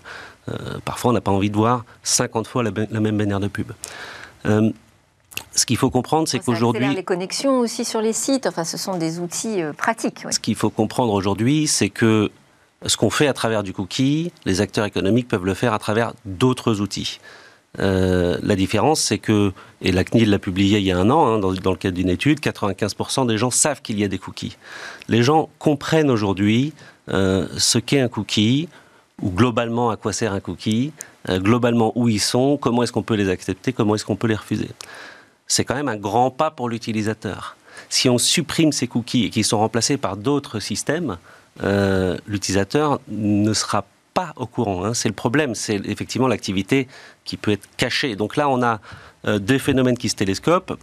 [0.49, 3.71] Euh, parfois, on n'a pas envie de voir 50 fois la, même bannière de pub.
[4.45, 4.71] Euh,
[5.53, 6.95] ce qu'il faut comprendre, c'est qu'aujourd'hui.
[6.95, 8.47] les connexions aussi sur les sites.
[8.47, 10.25] Enfin, ce sont des outils pratiques.
[10.31, 12.31] Ce qu'il faut comprendre aujourd'hui, c'est que
[12.85, 16.13] ce qu'on fait à travers du cookie, les acteurs économiques peuvent le faire à travers
[16.25, 17.19] d'autres outils.
[17.79, 21.27] Euh, la différence, c'est que, et la CNIL l'a publié il y a un an,
[21.27, 24.57] hein, dans, le cadre d'une étude, 95% des gens savent qu'il y a des cookies.
[25.07, 26.73] Les gens comprennent aujourd'hui
[27.09, 28.67] euh, ce qu'est un cookie,
[29.21, 30.91] ou globalement à quoi sert un cookie,
[31.29, 34.27] euh, globalement où ils sont, comment est-ce qu'on peut les accepter, comment est-ce qu'on peut
[34.27, 34.69] les refuser.
[35.47, 37.55] C'est quand même un grand pas pour l'utilisateur.
[37.89, 41.17] Si on supprime ces cookies et qu'ils sont remplacés par d'autres systèmes,
[42.27, 43.87] l'utilisateur ne sera pas
[44.35, 44.83] au courant.
[44.83, 44.93] Hein.
[44.93, 46.87] C'est le problème, c'est effectivement l'activité
[47.23, 48.15] qui peut être cachée.
[48.15, 48.79] Donc là, on a
[49.27, 50.77] euh, deux phénomènes qui se télescopent.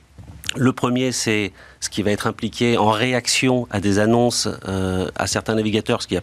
[0.57, 5.27] Le premier, c'est ce qui va être impliqué en réaction à des annonces euh, à
[5.27, 6.19] certains navigateurs, parce qu'il n'y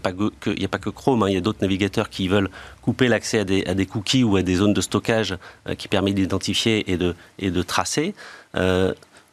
[0.65, 1.27] a, pas que, Chrome, hein.
[1.27, 2.49] il y a d'autres navigateurs qui veulent
[2.81, 6.89] couper l'accès à des, cookies ou à des zones de stockage euh, qui permettent d'identifier
[6.89, 8.13] et de, et de tracer.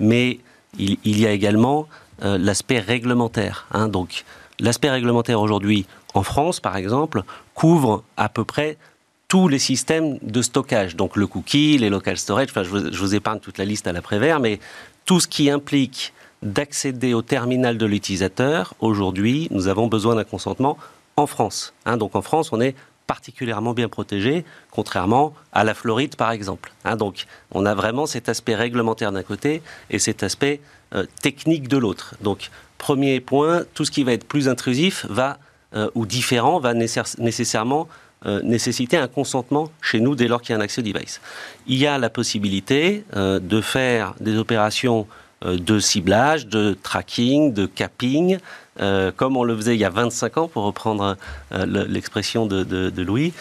[0.01, 0.41] mais
[0.79, 1.89] il, y a également
[2.21, 3.67] l'aspect réglementaire.
[3.73, 3.89] Hein.
[3.89, 4.25] Donc
[4.59, 7.23] l'aspect réglementaire aujourd'hui, en France par exemple,
[7.59, 8.77] couvre à peu près
[9.27, 10.95] tous les systèmes de stockage.
[10.95, 14.39] Donc le cookie, les local storage, enfin, je, vous, épargne toute la liste à l'après-vert,
[14.39, 14.61] mais
[15.05, 20.79] tout ce qui implique d'accéder au terminal de l'utilisateur, aujourd'hui, nous avons besoin d'un consentement
[21.17, 21.75] en France.
[21.85, 21.97] Hein.
[21.97, 22.77] donc en France, on est
[23.09, 26.71] particulièrement bien protégé, contrairement à la Floride par exemple.
[26.85, 26.95] Hein.
[26.95, 30.61] donc on a vraiment cet aspect réglementaire d'un côté et cet aspect
[30.95, 32.15] euh, technique de l'autre.
[32.21, 35.39] Donc Premier point, tout ce qui va être plus intrusif va,
[35.75, 37.89] euh, ou différent va nécessairement
[38.25, 41.21] euh, nécessiter un consentement chez nous dès lors qu'il y a un accès au device.
[41.67, 45.07] Il y a la possibilité euh, de faire des opérations
[45.45, 48.39] de ciblage, de tracking, de capping,
[49.17, 51.17] comme on le faisait il y a 25 ans, pour reprendre
[51.53, 53.33] l'expression de, de, Louis,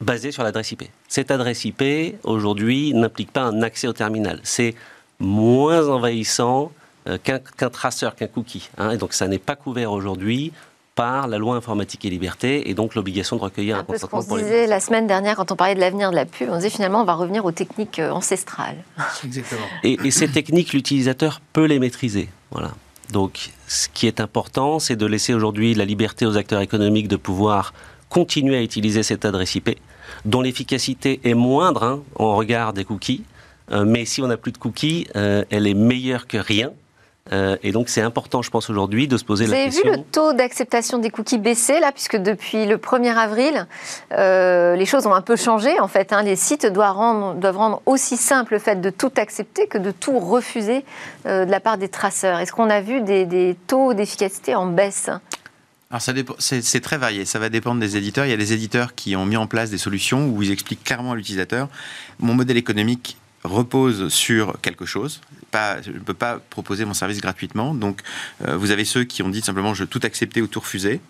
[0.00, 0.82] basé sur l'adresse IP.
[1.06, 1.84] Cette adresse IP,
[2.24, 4.40] aujourd'hui, n'implique pas un accès au terminal.
[4.42, 4.74] C'est
[5.20, 6.72] moins envahissant
[7.08, 8.70] euh, qu'un traceur, qu'un cookie.
[8.78, 8.90] Hein.
[8.90, 10.52] et donc ça n'est pas couvert aujourd'hui
[10.94, 14.28] par la loi informatique et liberté et donc l'obligation de recueillir un, un consentement ce
[14.28, 16.70] qu'on disait la semaine dernière quand on parlait de l'avenir de la pub, on disait
[16.70, 18.76] finalement on va revenir aux techniques euh, ancestrales.
[19.24, 19.66] Exactement.
[19.82, 22.28] Et, ces techniques, l'utilisateur peut les maîtriser.
[22.50, 22.72] Voilà.
[23.10, 27.16] Donc ce qui est important, c'est de laisser aujourd'hui la liberté aux acteurs économiques de
[27.16, 27.72] pouvoir
[28.10, 29.70] continuer à utiliser cette adresse IP,
[30.26, 33.24] dont l'efficacité est moindre hein, en regard des cookies.
[33.70, 36.72] Euh, mais si on n'a plus de cookies, elle est meilleure que rien.
[37.30, 39.82] Euh, et donc c'est important, je pense, aujourd'hui de se poser la question.
[39.82, 43.66] Vous avez vu le taux d'acceptation des cookies baisser, là, puisque depuis le 1er avril,
[44.12, 46.12] euh, les choses ont un peu changé, en fait.
[46.12, 46.22] Hein.
[46.22, 49.92] Les sites doivent rendre, doivent rendre, aussi simple le fait de tout accepter que de
[49.92, 50.84] tout refuser
[51.26, 52.40] euh, de la part des traceurs.
[52.40, 55.08] Est-ce qu'on a vu des, des taux d'efficacité en baisse?
[55.90, 56.00] Alors
[56.38, 58.24] c'est très varié, ça va dépendre des éditeurs.
[58.24, 60.82] Il y a des éditeurs qui ont mis en place des solutions où ils expliquent
[60.82, 61.68] clairement à l'utilisateur,
[62.18, 65.20] mon modèle économique repose sur quelque chose.
[65.50, 67.74] Pas, je ne peux pas proposer mon service gratuitement.
[67.74, 68.00] Donc,
[68.40, 71.00] vous avez ceux qui ont dit simplement je tout accepter ou tout refuser.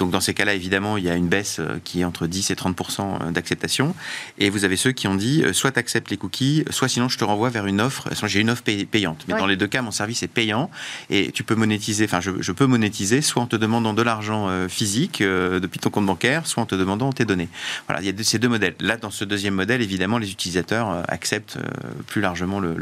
[0.00, 2.50] Donc dans ces cas-là, évidemment, il y a une baisse euh, qui est entre 10
[2.50, 3.94] et 30 euh, d'acceptation.
[4.38, 7.10] Et vous avez ceux qui ont dit euh, soit tu acceptes les cookies, soit sinon
[7.10, 8.08] je te renvoie vers une offre.
[8.26, 9.26] J'ai une offre payante.
[9.28, 10.70] Mais dans les deux cas, mon service est payant
[11.10, 12.06] et tu peux monétiser.
[12.06, 16.46] Enfin, je, peux monétiser soit en te demandant de l'argent physique depuis ton compte bancaire,
[16.46, 17.48] soit en te demandant tes données.
[17.86, 18.74] Voilà, il y a ces deux modèles.
[18.80, 21.58] Là, dans ce deuxième modèle, évidemment, les utilisateurs acceptent
[22.06, 22.74] plus largement le,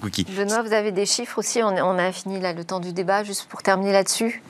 [0.00, 0.26] cookie.
[0.36, 1.62] Benoît, vous avez des chiffres aussi.
[1.62, 4.42] On, on a fini là le temps du débat, juste pour terminer là-dessus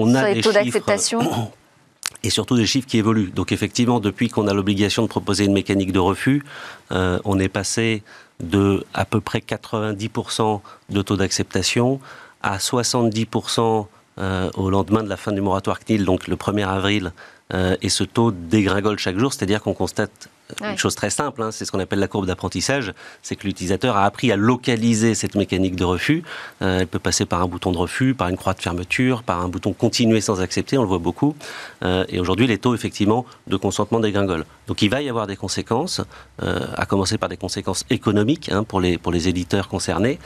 [0.00, 1.20] on a des taux d'acceptation
[2.22, 3.30] et surtout des chiffres qui évoluent.
[3.30, 6.44] Donc effectivement, depuis qu'on a l'obligation de proposer une mécanique de refus,
[6.92, 8.02] euh, on est passé
[8.40, 12.00] de à peu près 90% de taux d'acceptation
[12.42, 13.86] à 70%
[14.18, 17.12] euh, au lendemain de la fin du moratoire CNIL, donc le 1er avril,
[17.54, 20.28] euh, et ce taux dégringole chaque jour, c'est-à-dire qu'on constate
[20.64, 23.96] une chose très simple, hein, c'est ce qu'on appelle la courbe d'apprentissage, c'est que l'utilisateur
[23.96, 26.22] a appris à localiser cette mécanique de refus.
[26.62, 29.40] Euh, elle peut passer par un bouton de refus, par une croix de fermeture, par
[29.40, 31.36] un bouton continuer sans accepter, on le voit beaucoup.
[31.84, 34.44] Euh, et aujourd'hui, les taux, effectivement, de consentement dégringolent.
[34.66, 36.00] Donc il va y avoir des conséquences,
[36.42, 40.18] euh, à commencer par des conséquences économiques hein, pour, les, pour les éditeurs concernés,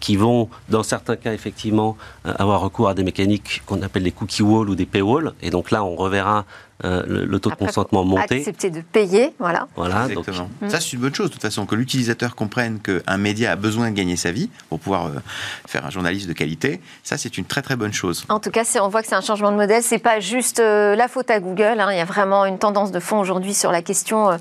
[0.00, 4.42] qui vont, dans certains cas, effectivement, avoir recours à des mécaniques qu'on appelle les cookie
[4.42, 5.32] walls ou des paywalls.
[5.40, 6.44] Et donc là, on reverra
[6.82, 8.38] euh, le, taux de consentement monter.
[8.38, 9.68] Accepter de payer, voilà.
[9.76, 10.50] Voilà, Exactement.
[10.60, 10.68] Mm.
[10.68, 13.90] Ça, c'est une bonne chose, de toute façon, que l'utilisateur comprenne qu'un média a besoin
[13.90, 15.10] de gagner sa vie pour pouvoir euh,
[15.66, 16.80] faire un journaliste de qualité.
[17.04, 18.24] Ça, c'est une très très bonne chose.
[18.28, 19.84] En tout cas, on voit que c'est un changement de modèle.
[19.84, 21.78] C'est pas juste euh, la faute à Google.
[21.78, 21.92] Hein.
[21.92, 24.36] Il y a vraiment une tendance de fond aujourd'hui sur la question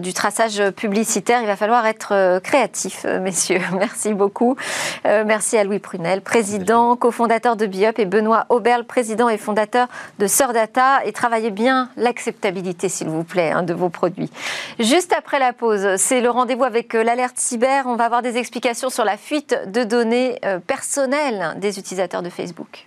[0.00, 1.42] du traçage publicitaire.
[1.42, 3.60] Il va falloir être créatif, messieurs.
[3.72, 4.56] Merci beaucoup.
[5.04, 10.26] merci à Louis Prunel, président, cofondateur de Biop, et Benoît Auberle, président et fondateur de
[10.26, 11.04] Sœur Data.
[11.04, 11.50] Et travaillez
[11.96, 14.30] l'acceptabilité, s'il vous plaît, hein, de vos produits.
[14.78, 17.86] Juste après la pause, c'est le rendez-vous avec euh, l'alerte cyber.
[17.86, 22.30] On va avoir des explications sur la fuite de données euh, personnelles des utilisateurs de
[22.30, 22.86] Facebook.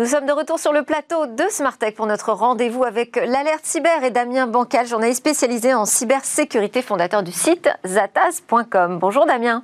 [0.00, 4.02] Nous sommes de retour sur le plateau de Smartech pour notre rendez-vous avec l'Alerte Cyber
[4.02, 8.98] et Damien Bancal, journaliste spécialisé en cybersécurité, fondateur du site zatas.com.
[8.98, 9.62] Bonjour Damien.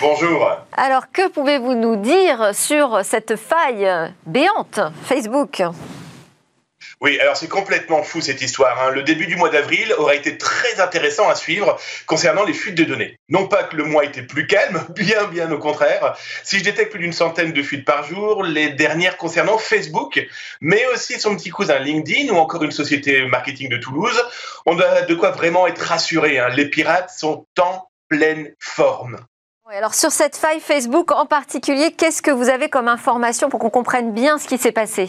[0.00, 0.50] Bonjour.
[0.72, 3.88] Alors, que pouvez-vous nous dire sur cette faille
[4.26, 5.62] béante Facebook?
[7.02, 8.80] Oui, alors c'est complètement fou cette histoire.
[8.80, 8.90] Hein.
[8.90, 12.84] Le début du mois d'avril aurait été très intéressant à suivre concernant les fuites de
[12.84, 13.18] données.
[13.28, 16.14] Non pas que le mois était plus calme, bien bien au contraire.
[16.44, 20.24] Si je détecte plus d'une centaine de fuites par jour, les dernières concernant Facebook,
[20.60, 24.22] mais aussi son petit cousin LinkedIn ou encore une société marketing de Toulouse,
[24.64, 26.38] on a de quoi vraiment être rassuré.
[26.38, 26.50] Hein.
[26.50, 29.18] Les pirates sont en pleine forme
[29.76, 33.70] alors sur cette faille Facebook en particulier, qu'est-ce que vous avez comme information pour qu'on
[33.70, 35.08] comprenne bien ce qui s'est passé?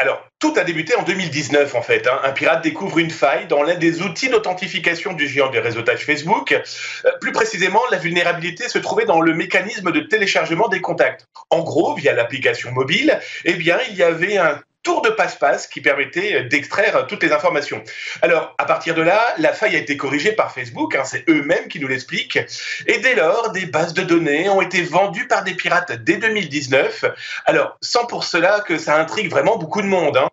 [0.00, 2.06] Alors, tout a débuté en 2019 en fait.
[2.06, 2.20] Hein.
[2.22, 6.52] Un pirate découvre une faille dans l'un des outils d'authentification du géant des réseautage Facebook.
[6.52, 11.26] Euh, plus précisément, la vulnérabilité se trouvait dans le mécanisme de téléchargement des contacts.
[11.50, 15.82] En gros, via l'application mobile, eh bien, il y avait un tour de passe-passe qui
[15.82, 17.84] permettait d'extraire toutes les informations.
[18.22, 21.68] Alors, à partir de là, la faille a été corrigée par Facebook, hein, c'est eux-mêmes
[21.68, 22.38] qui nous l'expliquent,
[22.86, 27.04] et dès lors, des bases de données ont été vendues par des pirates dès 2019.
[27.44, 30.16] Alors, sans pour cela que ça intrigue vraiment beaucoup de monde.
[30.16, 30.30] Hein.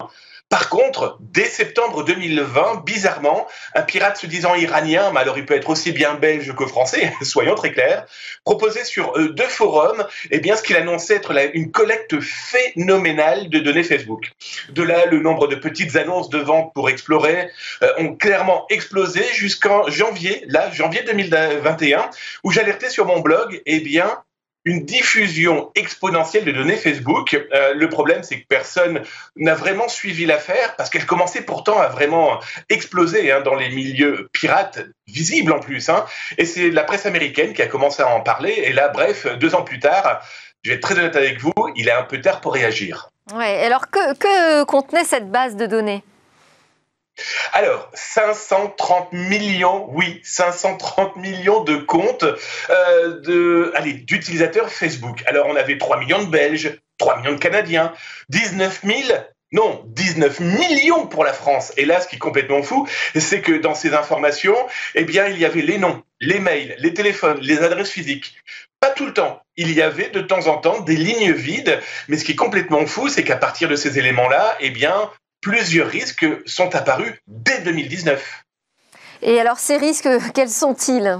[0.49, 5.55] Par contre, dès septembre 2020, bizarrement, un pirate se disant iranien, mais alors il peut
[5.55, 8.05] être aussi bien belge que français, soyons très clairs,
[8.43, 13.58] proposait sur euh, deux forums eh bien, ce qu'il annonçait être une collecte phénoménale de
[13.58, 14.31] données Facebook.
[14.69, 17.49] De là, le nombre de petites annonces de vente pour explorer
[17.81, 22.12] euh, ont clairement explosé jusqu'en janvier, là, janvier 2021,
[22.43, 24.19] où j'alertais sur mon blog, eh bien,
[24.65, 27.34] une diffusion exponentielle de données Facebook.
[27.54, 29.01] Euh, le problème, c'est que personne
[29.36, 34.28] n'a vraiment suivi l'affaire parce qu'elle commençait pourtant à vraiment exploser hein, dans les milieux
[34.34, 35.88] pirates, visibles en plus.
[35.89, 36.06] Hein.
[36.39, 38.54] Et c'est la presse américaine qui a commencé à en parler.
[38.65, 40.21] Et là, bref, deux ans plus tard,
[40.63, 43.10] je vais être très honnête avec vous, il est un peu tard pour réagir.
[43.34, 46.04] Ouais, alors que, que contenait cette base de données?
[47.54, 52.25] Alors, 530 millions, oui, 530 millions de comptes
[52.69, 53.21] euh,
[54.06, 55.23] d'utilisateurs Facebook.
[55.25, 57.93] Alors, on avait 3 millions de Belges, 3 millions de Canadiens,
[58.30, 58.97] 19 000
[59.51, 61.71] non, 19 millions pour la France.
[61.78, 64.58] Et là, ce qui est complètement fou, c'est que dans ces informations,
[64.95, 68.36] eh bien, il y avait les noms, les mails, les téléphones, les adresses physiques.
[68.82, 69.41] Pas tout le temps.
[69.56, 71.80] Il y avait de temps en temps des lignes vides.
[72.10, 75.10] Mais ce qui est complètement fou, c'est qu'à partir de ces éléments-là, eh bien,
[75.45, 78.45] plusieurs risques sont apparus dès 2019.
[79.21, 81.19] Et alors ces risques, quels sont-ils?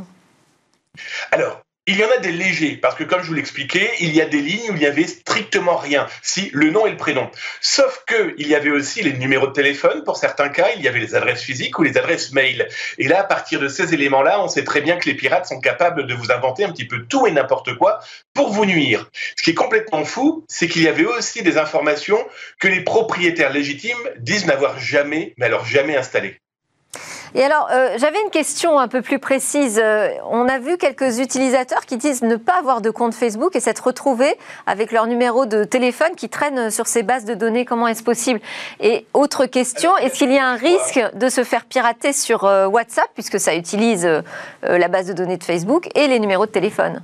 [1.32, 4.21] Alors, il y en a des légers, parce que comme je vous l'expliquais, il y
[4.21, 7.30] a des lignes où il n'y avait strictement rien, si le nom et le prénom.
[7.62, 10.88] Sauf que il y avait aussi les numéros de téléphone, pour certains cas, il y
[10.88, 12.67] avait les adresses physiques ou les adresses mail.
[12.98, 15.60] Et là, à partir de ces éléments-là, on sait très bien que les pirates sont
[15.60, 18.00] capables de vous inventer un petit peu tout et n'importe quoi
[18.34, 19.10] pour vous nuire.
[19.38, 22.26] Ce qui est complètement fou, c'est qu'il y avait aussi des informations
[22.60, 26.39] que les propriétaires légitimes disent n'avoir jamais, mais alors jamais installées.
[27.38, 29.78] Et alors, euh, j'avais une question un peu plus précise.
[29.84, 33.60] Euh, on a vu quelques utilisateurs qui disent ne pas avoir de compte Facebook et
[33.60, 37.65] s'être retrouvés avec leur numéro de téléphone qui traîne sur ces bases de données.
[37.65, 38.39] Comment est-ce possible?
[38.80, 42.67] Et autre question, est-ce qu'il y a un risque de se faire pirater sur euh,
[42.67, 44.10] WhatsApp, puisque ça utilise
[44.63, 47.04] la base de données de Facebook et les numéros de téléphone?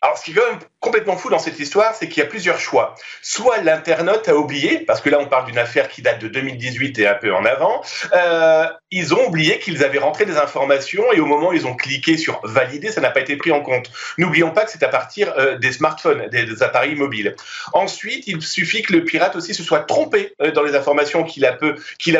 [0.00, 0.42] Alors, ce qui est
[0.80, 2.94] complètement fou dans cette histoire, c'est qu'il y a plusieurs choix.
[3.20, 6.98] Soit l'internaute a oublié, parce que là on parle d'une affaire qui date de 2018
[6.98, 7.82] et un peu en avant,
[8.14, 11.76] euh, ils ont oublié qu'ils avaient rentré des informations et au moment où ils ont
[11.76, 13.90] cliqué sur valider, ça n'a pas été pris en compte.
[14.16, 17.36] N'oublions pas que c'est à partir euh, des smartphones, des, appareils mobiles.
[17.74, 21.44] Ensuite, il suffit que le pirate aussi se soit trompé euh, dans les informations qu'il
[21.44, 21.52] a,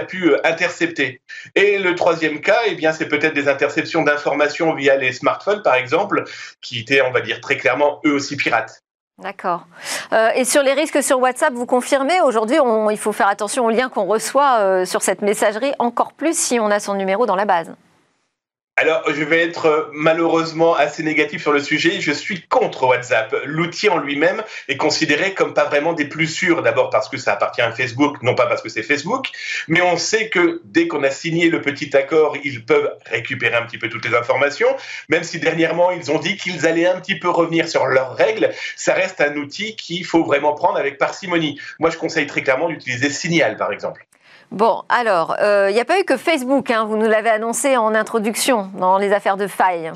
[0.03, 1.23] pu intercepter.
[1.55, 5.75] Et le troisième cas, eh bien, c'est peut-être des interceptions d'informations via les smartphones, par
[5.75, 6.25] exemple,
[6.61, 8.50] qui étaient, on va dire, très clairement eux aussi pirates.
[9.19, 9.67] D'accord.
[10.13, 12.57] Euh, et sur les risques sur WhatsApp, vous confirmez aujourd'hui,
[12.91, 16.59] il faut faire attention aux liens qu'on reçoit euh, sur cette messagerie, encore plus si
[16.59, 17.75] on a son numéro dans la base.
[18.77, 22.01] Alors, je vais être euh, malheureusement assez négatif sur le sujet.
[22.01, 23.37] Je suis contre WhatsApp.
[23.45, 26.63] L'outil en lui-même est considéré comme pas vraiment des plus sûrs.
[26.63, 29.27] D'abord parce que ça appartient à Facebook, non pas parce que c'est Facebook.
[29.69, 33.67] Mais on sait que dès qu'on a signé le petit accord, ils peuvent récupérer un
[33.67, 34.75] petit peu toutes les informations.
[35.11, 38.51] Même si dernièrement, ils ont dit qu'ils allaient un petit peu revenir sur leurs règles,
[38.77, 41.61] ça reste un outil qu'il faut vraiment prendre avec parcimonie.
[41.81, 44.07] Moi, je conseille très clairement d'utiliser Signal, par exemple.
[44.51, 47.77] Bon, alors, il euh, n'y a pas eu que Facebook, hein, vous nous l'avez annoncé
[47.77, 49.93] en introduction dans les affaires de faille.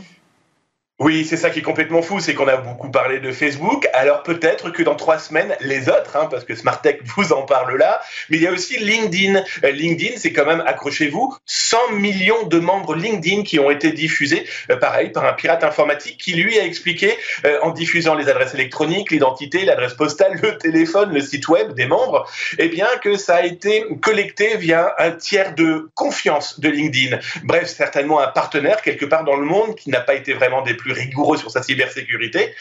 [1.00, 3.88] Oui, c'est ça qui est complètement fou, c'est qu'on a beaucoup parlé de Facebook.
[3.94, 7.76] Alors peut-être que dans trois semaines, les autres, hein, parce que Smartech vous en parle
[7.76, 9.42] là, mais il y a aussi LinkedIn.
[9.64, 14.46] Euh, LinkedIn, c'est quand même, accrochez-vous, 100 millions de membres LinkedIn qui ont été diffusés,
[14.70, 18.54] euh, pareil, par un pirate informatique qui lui a expliqué, euh, en diffusant les adresses
[18.54, 22.24] électroniques, l'identité, l'adresse postale, le téléphone, le site web des membres,
[22.58, 27.18] eh bien que ça a été collecté via un tiers de confiance de LinkedIn.
[27.42, 30.74] Bref, certainement un partenaire quelque part dans le monde qui n'a pas été vraiment des
[30.84, 32.54] plus rigoureux sur sa cybersécurité.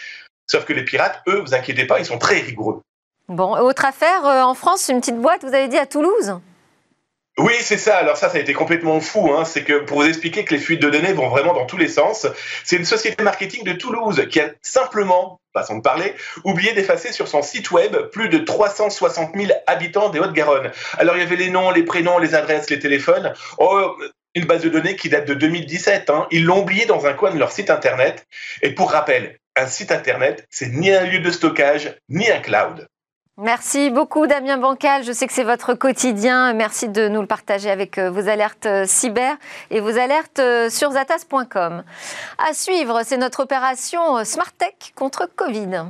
[0.47, 2.81] Sauf que les pirates, eux, vous inquiétez pas, ils sont très rigoureux.
[3.27, 6.39] Bon, autre affaire, euh, en France, une petite boîte, vous avez dit à Toulouse?
[7.39, 7.97] Oui, c'est ça.
[7.97, 9.31] Alors ça, ça a été complètement fou.
[9.33, 9.43] Hein.
[9.43, 11.87] C'est que pour vous expliquer que les fuites de données vont vraiment dans tous les
[11.87, 12.27] sens,
[12.63, 17.27] c'est une société marketing de Toulouse qui a simplement, façon de parler, oublié d'effacer sur
[17.27, 20.71] son site web plus de 360 000 habitants des Hautes-Garonne.
[20.99, 23.33] Alors il y avait les noms, les prénoms, les adresses, les téléphones.
[23.57, 23.95] Oh,
[24.35, 26.09] une base de données qui date de 2017.
[26.09, 26.27] Hein.
[26.31, 28.25] Ils l'ont oublié dans un coin de leur site internet.
[28.61, 32.87] Et pour rappel, un site internet, c'est ni un lieu de stockage, ni un cloud.
[33.37, 36.53] Merci beaucoup Damien Bancal, je sais que c'est votre quotidien.
[36.53, 39.37] Merci de nous le partager avec euh, vos alertes euh, cyber
[39.71, 41.83] et vos alertes euh, sur zatas.com.
[42.37, 45.87] À suivre, c'est notre opération Smart Tech contre Covid.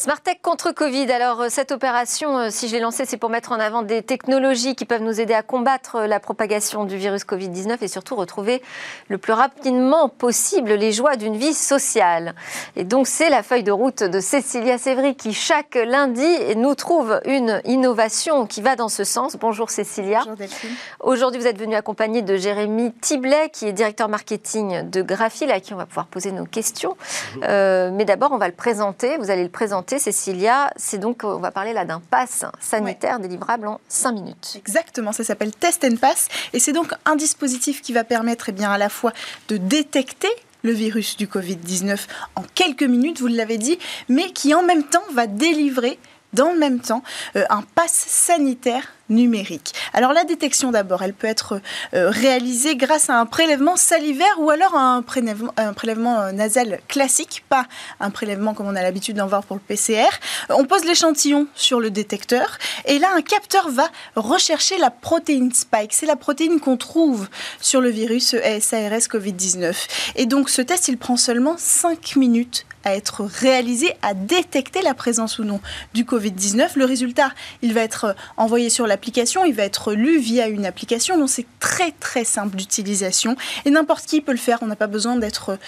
[0.00, 1.12] Smartech contre Covid.
[1.12, 4.02] Alors, euh, cette opération, euh, si je l'ai lancée, c'est pour mettre en avant des
[4.02, 8.16] technologies qui peuvent nous aider à combattre euh, la propagation du virus Covid-19 et surtout
[8.16, 8.62] retrouver
[9.08, 12.34] le plus rapidement possible les joies d'une vie sociale.
[12.76, 17.20] Et donc, c'est la feuille de route de Cécilia Sévry qui, chaque lundi, nous trouve
[17.26, 19.36] une innovation qui va dans ce sens.
[19.38, 20.20] Bonjour Cécilia.
[20.20, 20.70] Bonjour Delphine.
[21.00, 25.60] Aujourd'hui, vous êtes venue accompagnée de Jérémy Tiblet, qui est directeur marketing de Graphil, à
[25.60, 26.96] qui on va pouvoir poser nos questions.
[27.42, 29.18] mais d'abord, on va le présenter.
[29.18, 33.66] Vous allez le présenter Cécilia, c'est donc, on va parler là d'un pass sanitaire délivrable
[33.66, 34.52] en 5 minutes.
[34.56, 36.28] Exactement, ça s'appelle Test and Pass.
[36.52, 39.12] Et c'est donc un dispositif qui va permettre eh bien, à la fois
[39.48, 40.28] de détecter
[40.62, 41.98] le virus du Covid-19
[42.36, 45.98] en quelques minutes, vous l'avez dit, mais qui en même temps va délivrer
[46.32, 47.02] dans le même temps
[47.36, 49.74] euh, un pass sanitaire numérique.
[49.92, 51.60] Alors la détection d'abord, elle peut être
[51.94, 56.80] euh, réalisée grâce à un prélèvement salivaire ou alors un prélèvement, un prélèvement euh, nasal
[56.86, 57.66] classique, pas
[57.98, 60.08] un prélèvement comme on a l'habitude d'en voir pour le PCR.
[60.48, 65.92] On pose l'échantillon sur le détecteur et là un capteur va rechercher la protéine spike.
[65.92, 67.28] C'est la protéine qu'on trouve
[67.60, 69.74] sur le virus SARS Covid-19.
[70.16, 74.94] Et donc ce test, il prend seulement 5 minutes à être réalisé, à détecter la
[74.94, 75.60] présence ou non
[75.94, 76.70] du Covid-19.
[76.76, 77.30] Le résultat,
[77.62, 81.46] il va être envoyé sur l'application, il va être lu via une application, donc c'est
[81.58, 84.58] très très simple d'utilisation et n'importe qui peut le faire.
[84.62, 85.58] On n'a pas besoin d'être,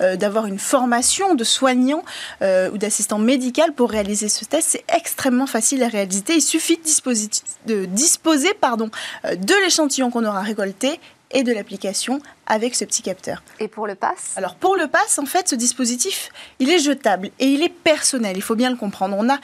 [0.00, 2.04] euh, d'avoir une formation de soignant
[2.42, 4.68] euh, ou d'assistant médical pour réaliser ce test.
[4.70, 6.22] C'est extrêmement facile à réaliser.
[6.28, 11.00] Il suffit de, de disposer euh, de l'échantillon qu'on aura récolté
[11.32, 13.42] et de l'application avec ce petit capteur.
[13.60, 14.32] Et pour le pass?
[14.36, 18.36] Alors pour le pass, en fait, ce dispositif, il est jetable et il est personnel,
[18.36, 19.16] il faut bien le comprendre.
[19.18, 19.38] On a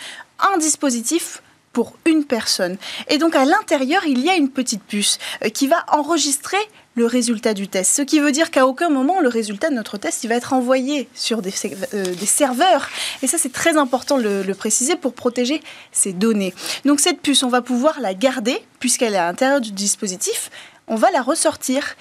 [0.53, 2.77] un dispositif pour une personne.
[3.09, 6.59] Et donc à l'intérieur, il y a une petite puce euh, qui va enregistrer
[6.99, 7.95] le résultat du test.
[7.95, 10.53] Ce qui veut dire qu'à aucun moment, le résultat de notre test, il va être
[10.53, 11.55] envoyé sur des,
[11.95, 12.89] euh, des serveurs.
[13.23, 15.63] Et ça, c'est très important de le, préciser pour protéger
[15.93, 16.53] ces données.
[16.85, 20.51] Donc cette puce, on va pouvoir la garder puisqu'elle est à l'intérieur du dispositif.
[20.89, 21.97] On va la ressortir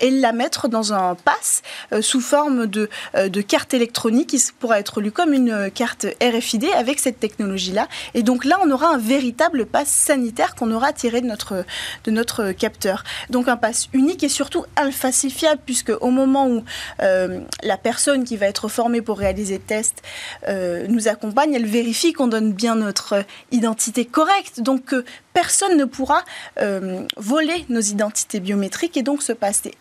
[0.00, 1.62] et la mettre dans un pass
[1.92, 6.06] euh, sous forme de, euh, de, carte électronique qui pourra être lu comme une carte
[6.22, 7.88] RFID avec cette technologie-là.
[8.14, 11.64] Et donc là, on aura un véritable pass sanitaire qu'on aura tiré de notre,
[12.04, 13.04] de notre capteur.
[13.30, 16.64] Donc un pass unique et surtout infalsifiable puisque au moment où
[17.02, 20.02] euh, la personne qui va être formée pour réaliser le test
[20.88, 24.60] nous accompagne, elle vérifie qu'on donne bien notre identité correcte.
[24.60, 24.94] Donc
[25.38, 26.24] personne ne pourra
[27.16, 29.74] voler nos identités biométriques et donc ce pass est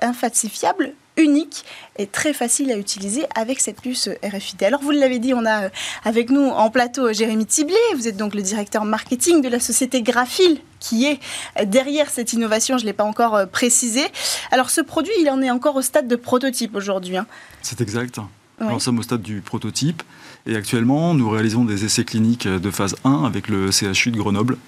[0.00, 1.64] infalsifiable, unique
[1.96, 4.62] et très facile à utiliser avec cette puce RFID.
[4.62, 5.68] Alors vous l'avez dit, on a euh,
[6.04, 9.60] avec nous en plateau euh, Jérémy Tiblé, vous êtes donc le directeur marketing de la
[9.60, 11.20] société Graphil qui est
[11.66, 14.02] derrière cette innovation, je ne l'ai pas encore euh, précisé.
[14.50, 17.16] Alors ce produit, il en est encore au stade de prototype aujourd'hui.
[17.16, 17.26] Hein.
[17.62, 18.18] C'est exact.
[18.60, 20.02] Nous sommes au stade du prototype
[20.46, 24.58] et actuellement nous réalisons des essais cliniques de phase 1 avec le CHU de Grenoble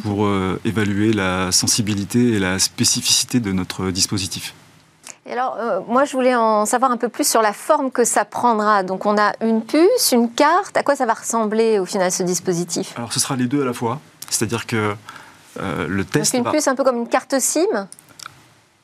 [0.00, 4.54] pour euh, évaluer la sensibilité et la spécificité de notre dispositif.
[5.26, 8.04] Et alors, euh, moi, je voulais en savoir un peu plus sur la forme que
[8.04, 8.82] ça prendra.
[8.82, 10.76] Donc, on a une puce, une carte.
[10.76, 12.94] À quoi ça va ressembler au final ce dispositif?
[12.96, 14.00] Alors, ce sera les deux à la fois.
[14.28, 14.94] C'est-à-dire que
[15.60, 16.34] euh, le test.
[16.34, 17.86] Donc, une puce un peu comme une carte SIM?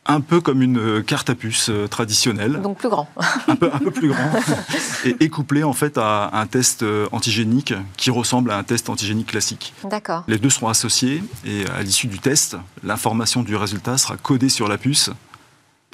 [0.09, 2.61] Un peu comme une euh, carte à puce euh, traditionnelle.
[2.63, 3.09] Donc plus grand.
[3.47, 4.31] un, peu, un peu plus grand.
[5.21, 9.29] et, couplé en fait à un test euh, antigénique qui ressemble à un test antigénique
[9.29, 9.75] classique.
[9.85, 10.25] D'accord.
[10.27, 14.67] Les deux seront associés et à l'issue du test, l'information du résultat sera codée sur
[14.67, 15.11] la puce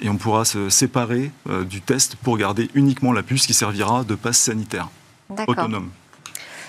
[0.00, 1.30] et on pourra se séparer
[1.68, 4.88] du test pour garder uniquement la puce qui servira de passe sanitaire
[5.46, 5.90] autonome.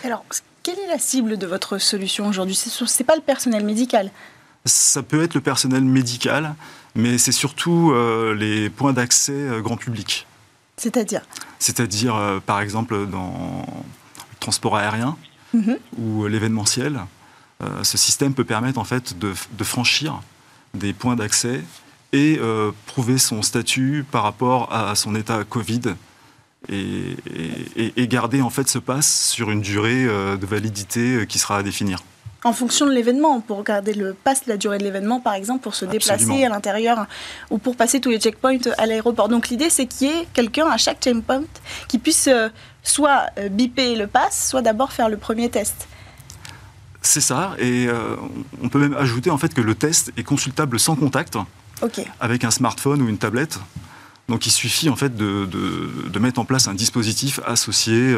[0.04, 0.24] Alors,
[0.62, 2.56] quelle est la cible de votre solution aujourd'hui?
[2.56, 4.12] Ce n'est pas le personnel médical
[4.66, 6.56] Ça peut être le personnel médical,
[6.96, 10.26] mais c'est surtout euh, les points d'accès euh, grand public.
[10.78, 11.22] C'est-à-dire
[11.60, 13.66] C'est-à-dire, euh, par exemple, dans
[14.18, 15.18] le transport aérien
[15.54, 15.78] mhm.
[15.98, 17.02] ou l'événementiel.
[17.84, 19.34] ce système peut permettre en fait de,
[19.64, 20.22] franchir
[20.74, 21.64] des points d'accès
[22.14, 22.40] et
[22.86, 25.96] prouver son statut par rapport à son état Covid
[26.70, 27.16] et,
[27.76, 32.00] et, garder en fait ce passe sur une durée de validité qui sera à définir
[32.46, 35.74] en fonction de l'événement, pour garder le pass, la durée de l'événement, par exemple, pour
[35.74, 37.08] se déplacer à l'intérieur
[37.50, 39.30] ou pour passer tous les checkpoints à l'aéroport.
[39.30, 41.42] Donc l'idée, c'est qu'il y ait quelqu'un à chaque checkpoint
[41.88, 42.50] qui puisse euh,
[42.84, 45.88] soit euh, biper le pass, soit d'abord faire le premier test.
[47.02, 48.16] C'est ça, et euh,
[48.62, 51.38] on peut même ajouter en fait que le test est consultable sans contact,
[52.20, 53.60] avec un smartphone ou une tablette.
[54.30, 58.16] Donc il suffit en fait de, de mettre en place un dispositif associé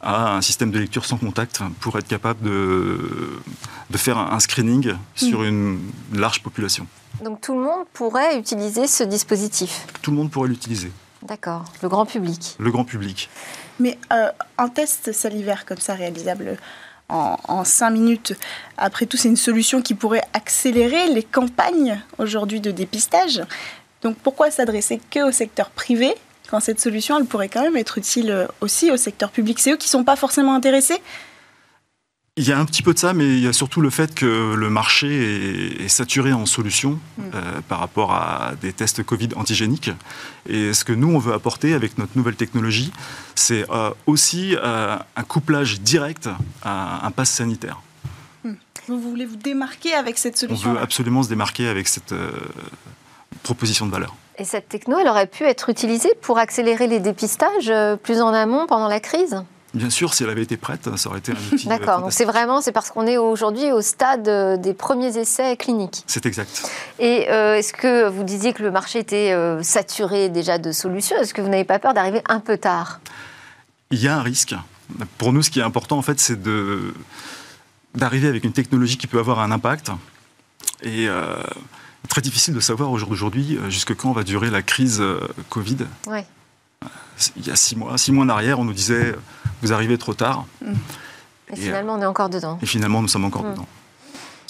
[0.00, 3.40] à un système de lecture sans contact pour être capable de,
[3.90, 5.44] de faire un screening sur hmm.
[5.44, 6.86] une large population.
[7.22, 10.90] Donc tout le monde pourrait utiliser ce dispositif Tout le monde pourrait l'utiliser.
[11.22, 12.56] D'accord, le grand public.
[12.58, 13.28] Le grand public.
[13.78, 16.56] Mais euh, un test salivaire comme ça réalisable
[17.10, 18.34] en, en 5 minutes,
[18.78, 23.42] après tout, c'est une solution qui pourrait accélérer les campagnes aujourd'hui de dépistage.
[24.02, 26.14] Donc pourquoi s'adresser que au secteur privé
[26.50, 29.58] quand cette solution, elle pourrait quand même être utile euh, aussi au secteur public.
[29.60, 31.00] C'est eux qui ne sont pas forcément intéressés?
[32.36, 34.14] Il y a un petit peu de ça, mais il y a surtout le fait
[34.14, 37.22] que le marché est, saturé en solutions mm.
[37.34, 39.90] euh, par rapport à des tests Covid antigéniques.
[40.48, 42.92] Et ce que nous, on veut apporter avec notre nouvelle technologie,
[43.34, 46.28] c'est euh, aussi un couplage direct
[46.62, 47.80] à un pass sanitaire.
[48.44, 48.52] Mm.
[48.88, 52.14] Vous voulez vous démarquer avec cette solution On veut absolument se démarquer avec cette
[53.42, 54.14] proposition de valeur.
[54.40, 58.32] Et cette techno, elle aurait pu être utilisée pour accélérer les dépistages euh, plus en
[58.32, 59.36] amont pendant la crise?
[59.74, 61.66] Bien sûr, si elle avait été prête, ça aurait été un outil.
[61.66, 65.18] Euh, D'accord, donc c'est vraiment, c'est parce qu'on est aujourd'hui au stade euh, des premiers
[65.18, 66.04] essais cliniques.
[66.06, 66.70] C'est exact.
[66.98, 71.18] Et est-ce que vous disiez que le marché était saturé déjà de solutions?
[71.18, 73.00] Est-ce que vous n'avez pas peur d'arriver un peu tard?
[73.90, 74.54] Il y a un risque.
[75.18, 76.94] Pour nous, ce qui est important, en fait, c'est de
[77.94, 79.90] d'arriver avec une technologie qui peut avoir un impact.
[80.82, 81.08] Et
[82.08, 85.78] très difficile de savoir aujourd'hui jusque quand va durer la crise euh, Covid.
[87.36, 89.14] il y a six mois, six mois en arrière, on nous disait
[89.62, 90.46] vous arrivez trop tard.
[90.62, 90.72] Mm.
[91.52, 92.58] Et, finalement, on est encore dedans.
[92.62, 93.52] Et finalement, nous sommes encore mm.
[93.52, 93.66] dedans.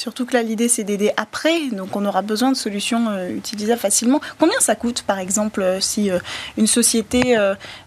[0.00, 3.78] Surtout que là, l'idée, c'est d'aider après, donc on aura besoin de solutions euh, utilisables
[3.78, 4.22] facilement.
[4.38, 6.18] Combien ça coûte, par exemple, euh, si euh,
[6.56, 7.36] une société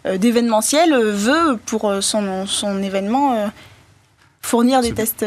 [0.06, 3.52] d'événementiel veut, pour son, son événement,
[4.42, 5.26] fournir des tests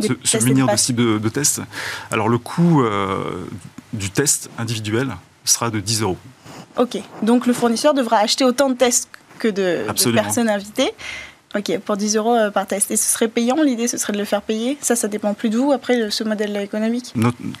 [0.00, 1.62] se, munir de type de, de tests.
[2.10, 2.84] Alors, le coût
[3.92, 6.18] du test individuel sera de 10 euros.
[6.76, 10.90] Ok, donc le fournisseur devra acheter autant de tests que de, personnes invitées.
[11.56, 12.90] Ok, pour 10 euros euh, par test.
[12.90, 13.62] Et ce serait payant?
[13.62, 14.76] L'idée, ce serait de le faire payer?
[14.80, 17.14] Ça, ça dépend plus de vous, après, ce modèle économique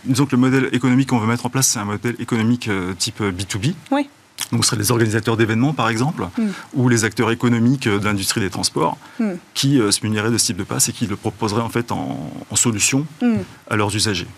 [0.04, 2.92] Disons que le modèle économique qu'on veut mettre en place, c'est un modèle économique euh,
[2.94, 3.74] type B2B.
[3.92, 4.08] Oui.
[4.52, 6.48] Donc, ce seraient les organisateurs d'événements, par exemple, hmm.
[6.74, 9.32] ou les acteurs économiques euh, de l'industrie des transports, hmm.
[9.54, 12.30] qui se muniraient de ce type de passe et qui le proposeraient en fait en,
[12.54, 13.36] solution hmm.
[13.70, 14.28] à leurs usagers.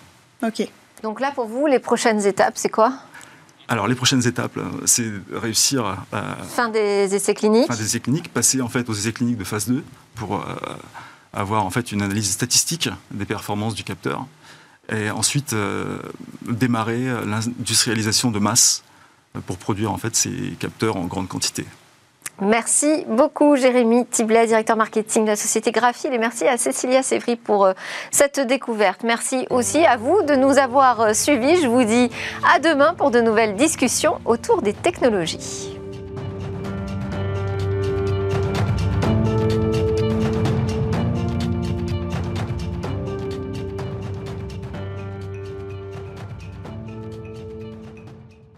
[0.42, 0.66] Ok.
[1.02, 2.94] Donc là, pour vous, les prochaines étapes, c'est quoi?
[3.68, 6.36] Alors, les prochaines étapes, euh, c'est réussir à.
[6.48, 9.44] Fin des essais cliniques Fin des essais cliniques, passer en fait aux essais cliniques de
[9.44, 9.84] phase 2
[10.14, 10.54] pour euh,
[11.34, 14.26] avoir en fait une analyse statistique des performances du capteur.
[14.90, 15.98] Et ensuite, euh,
[16.48, 18.82] démarrer l'industrialisation de masse
[19.46, 21.64] pour produire en fait ces capteurs en grande quantité.
[22.40, 27.34] Merci beaucoup Jérémy Tiblet, directeur marketing de la société Graphile et merci à Cécilia Sévry
[27.34, 27.72] pour euh,
[28.12, 29.02] cette découverte.
[29.02, 31.60] Merci aussi à vous de nous avoir euh, suivis.
[31.60, 32.10] Je vous dis
[32.54, 35.77] à demain pour de nouvelles discussions autour des technologies.